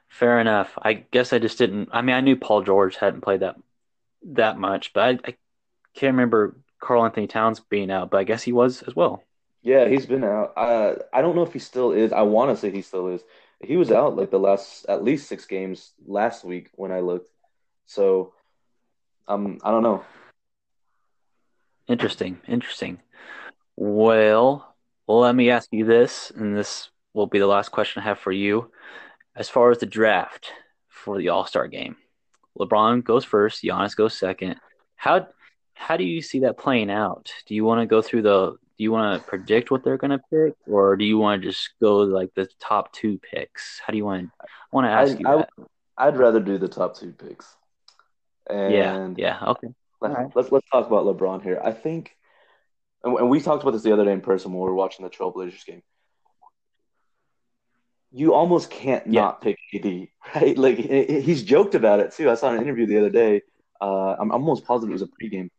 Fair 0.08 0.40
enough. 0.40 0.78
I 0.82 0.94
guess 0.94 1.34
I 1.34 1.40
just 1.40 1.58
didn't. 1.58 1.90
I 1.92 2.02
mean, 2.02 2.16
I 2.16 2.22
knew 2.22 2.36
Paul 2.36 2.62
George 2.64 2.96
hadn't 2.98 3.22
played 3.22 3.40
that 3.40 3.56
that 4.24 4.60
much, 4.60 4.94
but 4.94 5.02
I, 5.04 5.10
I 5.30 5.36
can't 5.96 6.14
remember 6.14 6.58
Karl-Anthony 6.80 7.28
Towns 7.28 7.60
being 7.60 7.90
out. 7.90 8.12
But 8.12 8.20
I 8.20 8.24
guess 8.24 8.44
he 8.44 8.52
was 8.52 8.84
as 8.84 8.96
well. 8.96 9.24
Yeah, 9.64 9.88
he's 9.88 10.06
been 10.06 10.24
out. 10.24 10.54
Uh, 10.58 10.96
I 11.14 11.22
don't 11.22 11.36
know 11.36 11.44
if 11.44 11.54
he 11.54 11.60
still 11.60 11.92
is. 11.92 12.12
I 12.12 12.22
want 12.24 12.52
to 12.52 12.58
say 12.58 12.72
he 12.72 12.82
still 12.82 13.08
is. 13.08 13.24
He 13.64 13.78
was 13.78 13.92
out 13.92 14.16
like 14.16 14.32
the 14.32 14.40
last 14.40 14.86
at 14.90 15.04
least 15.04 15.28
six 15.28 15.46
games 15.46 15.94
last 16.06 16.44
week 16.44 16.70
when 16.76 16.92
I 16.92 17.00
looked. 17.00 17.30
So, 17.86 18.34
um, 19.28 19.60
I 19.64 19.72
don't 19.72 19.84
know. 19.84 20.04
Interesting. 21.92 22.40
Interesting. 22.48 23.00
Well, 23.76 24.76
let 25.08 25.36
me 25.36 25.50
ask 25.50 25.68
you 25.72 25.86
this, 25.86 26.32
and 26.34 26.56
this 26.56 26.90
will 27.14 27.28
be 27.28 27.40
the 27.40 27.48
last 27.48 27.70
question 27.70 28.02
I 28.02 28.06
have 28.06 28.20
for 28.20 28.32
you. 28.32 28.72
As 29.36 29.50
far 29.50 29.72
as 29.72 29.80
the 29.80 29.86
draft 29.86 30.52
for 30.88 31.18
the 31.18 31.30
All 31.30 31.46
Star 31.46 31.68
game, 31.68 31.98
LeBron 32.58 33.04
goes 33.04 33.26
first, 33.26 33.64
Giannis 33.64 33.96
goes 33.96 34.18
second. 34.18 34.56
How 34.96 35.28
how 35.74 35.98
do 35.98 36.04
you 36.04 36.22
see 36.22 36.40
that 36.42 36.58
playing 36.58 36.92
out? 36.92 37.32
Do 37.46 37.56
you 37.56 37.66
want 37.66 37.82
to 37.82 37.86
go 37.88 38.02
through 38.02 38.22
the 38.22 38.52
do 38.52 38.84
you 38.84 38.92
want 38.92 39.22
to 39.22 39.28
predict 39.28 39.70
what 39.70 39.84
they're 39.84 39.98
going 39.98 40.12
to 40.12 40.22
pick, 40.32 40.54
or 40.68 40.96
do 40.96 41.04
you 41.04 41.18
want 41.18 41.42
to 41.42 41.48
just 41.50 41.72
go 41.82 41.98
like 41.98 42.34
the 42.36 42.48
top 42.60 42.94
two 42.94 43.20
picks? 43.20 43.82
How 43.86 43.92
do 43.92 43.98
you 43.98 44.06
want? 44.06 44.30
I 44.42 44.46
want 44.72 44.86
to 44.86 44.92
ask 44.92 45.16
I, 45.16 45.20
you 45.20 45.28
I, 45.28 45.36
that. 45.38 45.50
I'd 45.98 46.18
rather 46.18 46.40
do 46.40 46.58
the 46.58 46.68
top 46.68 46.96
two 46.96 47.12
picks. 47.12 47.56
And 48.50 48.74
Yeah, 48.74 49.10
yeah, 49.18 49.50
okay. 49.52 49.68
Let, 50.02 50.12
Alright. 50.12 50.36
let's 50.36 50.52
let's 50.52 50.68
talk 50.70 50.88
about 50.88 51.06
LeBron 51.06 51.44
here. 51.44 51.62
I 51.64 51.72
think, 51.72 52.16
and, 53.04 53.16
and 53.18 53.30
we 53.30 53.40
talked 53.40 53.62
about 53.64 53.72
this 53.72 53.84
the 53.84 53.94
other 53.94 54.06
day 54.06 54.12
in 54.14 54.22
person 54.22 54.52
when 54.52 54.62
we 54.62 54.66
were 54.70 54.76
watching 54.76 55.04
the 55.04 55.12
Trailblazers 55.12 55.66
game. 55.66 55.84
You 58.12 58.34
almost 58.34 58.70
can't 58.70 59.06
Yeah. 59.08 59.22
not 59.22 59.42
pick 59.42 59.58
AD, 59.74 60.12
right? 60.36 60.58
Like 60.58 60.78
he- 60.78 61.06
he- 61.06 61.22
he's 61.22 61.44
joked 61.44 61.76
about 61.76 62.00
it 62.00 62.12
too. 62.12 62.30
I 62.30 62.36
saw 62.36 62.52
an 62.54 62.62
interview 62.62 62.86
the 62.86 62.98
other 62.98 63.10
day. 63.10 63.42
Uh, 63.80 64.16
I'm 64.20 64.32
almost 64.32 64.66
positive 64.66 64.90
it 64.92 64.94
was 64.94 65.02
a 65.02 65.08
pregame. 65.08 65.50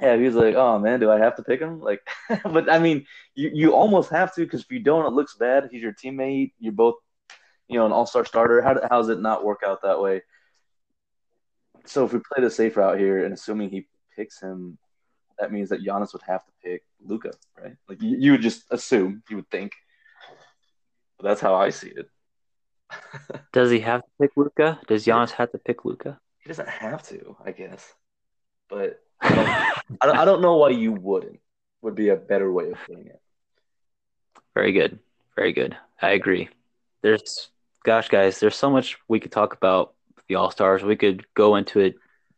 Yeah, 0.00 0.16
he 0.16 0.22
was 0.22 0.34
like, 0.34 0.54
"Oh 0.54 0.78
man, 0.78 0.98
do 1.00 1.10
I 1.10 1.18
have 1.18 1.36
to 1.36 1.42
pick 1.42 1.60
him?" 1.60 1.80
Like, 1.80 2.00
but 2.44 2.70
I 2.72 2.78
mean, 2.78 3.06
you 3.34 3.50
you 3.52 3.74
almost 3.74 4.10
have 4.10 4.34
to 4.34 4.40
because 4.42 4.62
if 4.62 4.70
you 4.70 4.80
don't, 4.80 5.04
it 5.04 5.12
looks 5.12 5.34
bad. 5.36 5.68
He's 5.70 5.82
your 5.82 5.92
teammate. 5.92 6.52
You're 6.58 6.72
both, 6.72 6.94
you 7.68 7.78
know, 7.78 7.84
an 7.86 7.92
all-star 7.92 8.24
starter. 8.24 8.62
How 8.62 8.74
how 8.88 8.98
does 8.98 9.10
it 9.10 9.20
not 9.20 9.44
work 9.44 9.60
out 9.66 9.82
that 9.82 10.00
way? 10.00 10.22
So 11.86 12.04
if 12.04 12.12
we 12.12 12.20
play 12.20 12.42
the 12.42 12.50
safe 12.50 12.76
route 12.76 12.98
here, 12.98 13.24
and 13.24 13.34
assuming 13.34 13.70
he 13.70 13.86
picks 14.16 14.40
him, 14.40 14.78
that 15.38 15.52
means 15.52 15.70
that 15.70 15.84
Giannis 15.84 16.12
would 16.12 16.22
have 16.22 16.44
to 16.44 16.52
pick 16.62 16.82
Luka, 17.04 17.32
right? 17.60 17.76
Like 17.88 18.02
you, 18.02 18.16
you 18.18 18.32
would 18.32 18.42
just 18.42 18.64
assume, 18.70 19.22
you 19.28 19.36
would 19.36 19.50
think. 19.50 19.72
But 21.18 21.28
that's 21.28 21.40
how 21.40 21.54
I 21.54 21.70
see 21.70 21.88
it. 21.90 22.08
Does 23.52 23.70
he 23.70 23.80
have 23.80 24.02
to 24.02 24.10
pick 24.20 24.32
Luka? 24.36 24.80
Does 24.86 25.06
Giannis 25.06 25.30
have 25.32 25.52
to 25.52 25.58
pick 25.58 25.84
Luka? 25.84 26.20
He 26.38 26.48
doesn't 26.48 26.68
have 26.68 27.02
to, 27.08 27.36
I 27.44 27.52
guess. 27.52 27.86
But 28.68 29.00
I 29.20 29.34
don't, 29.34 29.48
I 30.00 30.06
don't, 30.06 30.18
I 30.18 30.24
don't 30.24 30.42
know 30.42 30.56
why 30.56 30.70
you 30.70 30.92
wouldn't. 30.92 31.40
Would 31.82 31.94
be 31.94 32.08
a 32.10 32.16
better 32.16 32.50
way 32.52 32.70
of 32.70 32.78
putting 32.86 33.06
it. 33.06 33.20
Very 34.54 34.72
good. 34.72 34.98
Very 35.36 35.52
good. 35.52 35.76
I 36.00 36.10
agree. 36.10 36.48
There's, 37.02 37.48
gosh, 37.84 38.08
guys, 38.08 38.40
there's 38.40 38.56
so 38.56 38.70
much 38.70 38.98
we 39.08 39.20
could 39.20 39.32
talk 39.32 39.54
about 39.54 39.94
the 40.30 40.36
All 40.36 40.50
Stars. 40.50 40.82
We 40.82 40.96
could 40.96 41.26
go 41.34 41.56
into 41.56 41.80
it 41.80 41.96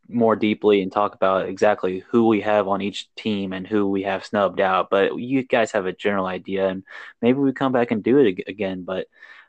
more 0.09 0.35
deeply 0.35 0.83
and 0.83 0.91
talk 0.91 1.15
about 1.15 1.49
exactly 1.49 2.05
who 2.11 2.27
we 2.27 2.41
have 2.41 2.67
on 2.67 2.83
each 2.83 3.15
team 3.15 3.53
and 3.53 3.67
who 3.67 3.89
we 3.89 4.03
have 4.03 4.25
snubbed 4.25 4.61
out. 4.61 4.91
But 4.91 5.17
you 5.17 5.45
guys 5.45 5.73
have 5.73 5.87
a 5.87 5.93
general 5.93 6.27
idea, 6.27 6.69
and 6.69 6.83
maybe 7.21 7.39
we 7.39 7.53
come 7.53 7.73
back 7.73 7.91
and 7.91 8.03
do 8.03 8.19
it 8.19 8.43
again. 8.49 8.83
But 8.85 9.07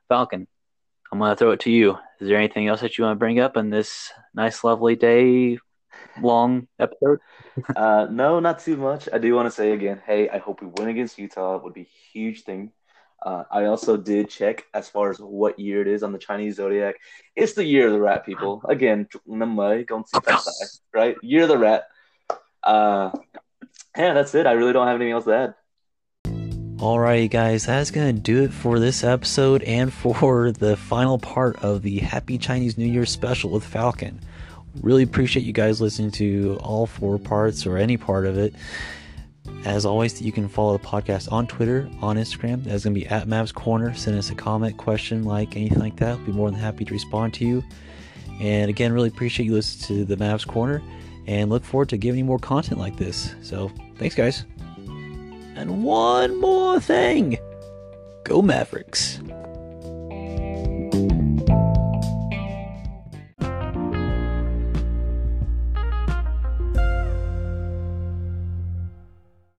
Falcon, 0.09 0.47
I'm 1.11 1.19
going 1.19 1.31
to 1.31 1.35
throw 1.35 1.51
it 1.51 1.61
to 1.61 1.71
you. 1.71 1.97
Is 2.19 2.27
there 2.27 2.37
anything 2.37 2.67
else 2.67 2.81
that 2.81 2.97
you 2.97 3.05
want 3.05 3.15
to 3.15 3.19
bring 3.19 3.39
up 3.39 3.57
in 3.57 3.69
this 3.69 4.11
nice, 4.33 4.63
lovely 4.63 4.95
day 4.95 5.57
long 6.21 6.67
episode? 6.79 7.19
Uh, 7.75 8.07
no, 8.09 8.39
not 8.39 8.59
too 8.59 8.77
much. 8.77 9.07
I 9.11 9.19
do 9.19 9.33
want 9.35 9.47
to 9.47 9.51
say 9.51 9.71
again, 9.71 10.01
hey, 10.05 10.29
I 10.29 10.37
hope 10.37 10.61
we 10.61 10.67
win 10.67 10.89
against 10.89 11.17
Utah. 11.17 11.55
It 11.55 11.63
would 11.63 11.73
be 11.73 11.81
a 11.81 11.97
huge 12.11 12.43
thing. 12.43 12.71
Uh, 13.23 13.43
I 13.49 13.65
also 13.65 13.95
did 13.95 14.29
check 14.29 14.65
as 14.73 14.89
far 14.89 15.09
as 15.09 15.17
what 15.19 15.57
year 15.57 15.81
it 15.81 15.87
is 15.87 16.03
on 16.03 16.11
the 16.11 16.17
Chinese 16.17 16.57
zodiac. 16.57 16.95
It's 17.35 17.53
the 17.53 17.63
year 17.63 17.87
of 17.87 17.93
the 17.93 18.01
rat, 18.01 18.25
people. 18.25 18.61
Again, 18.67 19.07
right? 20.93 21.15
Year 21.21 21.43
of 21.43 21.47
the 21.47 21.57
rat. 21.57 21.87
Uh, 22.63 23.11
yeah, 23.97 24.13
that's 24.13 24.35
it. 24.35 24.45
I 24.45 24.51
really 24.53 24.73
don't 24.73 24.87
have 24.87 24.95
anything 24.95 25.13
else 25.13 25.25
to 25.25 25.33
add. 25.33 25.55
Alrighty, 26.83 27.29
guys, 27.29 27.65
that's 27.65 27.91
gonna 27.91 28.11
do 28.11 28.43
it 28.43 28.51
for 28.51 28.77
this 28.77 29.05
episode 29.05 29.63
and 29.63 29.93
for 29.93 30.51
the 30.51 30.75
final 30.75 31.17
part 31.17 31.55
of 31.63 31.81
the 31.81 31.99
Happy 31.99 32.37
Chinese 32.37 32.77
New 32.77 32.87
Year 32.87 33.05
special 33.05 33.51
with 33.51 33.63
Falcon. 33.63 34.19
Really 34.81 35.03
appreciate 35.03 35.45
you 35.45 35.53
guys 35.53 35.79
listening 35.79 36.11
to 36.11 36.59
all 36.61 36.85
four 36.85 37.19
parts 37.19 37.65
or 37.65 37.77
any 37.77 37.95
part 37.95 38.25
of 38.25 38.37
it. 38.37 38.53
As 39.65 39.85
always, 39.85 40.21
you 40.21 40.31
can 40.31 40.47
follow 40.47 40.77
the 40.77 40.83
podcast 40.83 41.31
on 41.31 41.47
Twitter, 41.47 41.89
on 42.01 42.17
Instagram. 42.17 42.63
That's 42.63 42.83
gonna 42.83 42.93
be 42.93 43.07
at 43.07 43.27
Mavs 43.27 43.53
Corner. 43.53 43.93
Send 43.93 44.17
us 44.17 44.29
a 44.29 44.35
comment, 44.35 44.77
question, 44.77 45.23
like 45.23 45.55
anything 45.55 45.79
like 45.79 45.95
that. 45.97 46.17
We'll 46.17 46.27
be 46.27 46.31
more 46.33 46.51
than 46.51 46.59
happy 46.59 46.85
to 46.85 46.93
respond 46.93 47.33
to 47.35 47.45
you. 47.45 47.63
And 48.41 48.69
again, 48.69 48.91
really 48.91 49.09
appreciate 49.09 49.45
you 49.45 49.53
listening 49.53 50.05
to 50.05 50.15
the 50.15 50.23
Mavs 50.23 50.45
Corner 50.45 50.81
and 51.27 51.49
look 51.49 51.63
forward 51.63 51.89
to 51.89 51.97
giving 51.97 52.19
you 52.19 52.25
more 52.25 52.39
content 52.39 52.79
like 52.79 52.97
this. 52.97 53.35
So 53.41 53.71
thanks, 53.97 54.15
guys. 54.15 54.45
And 55.55 55.83
one 55.83 56.39
more 56.39 56.79
thing. 56.79 57.37
Go 58.23 58.41
Mavericks. 58.41 59.19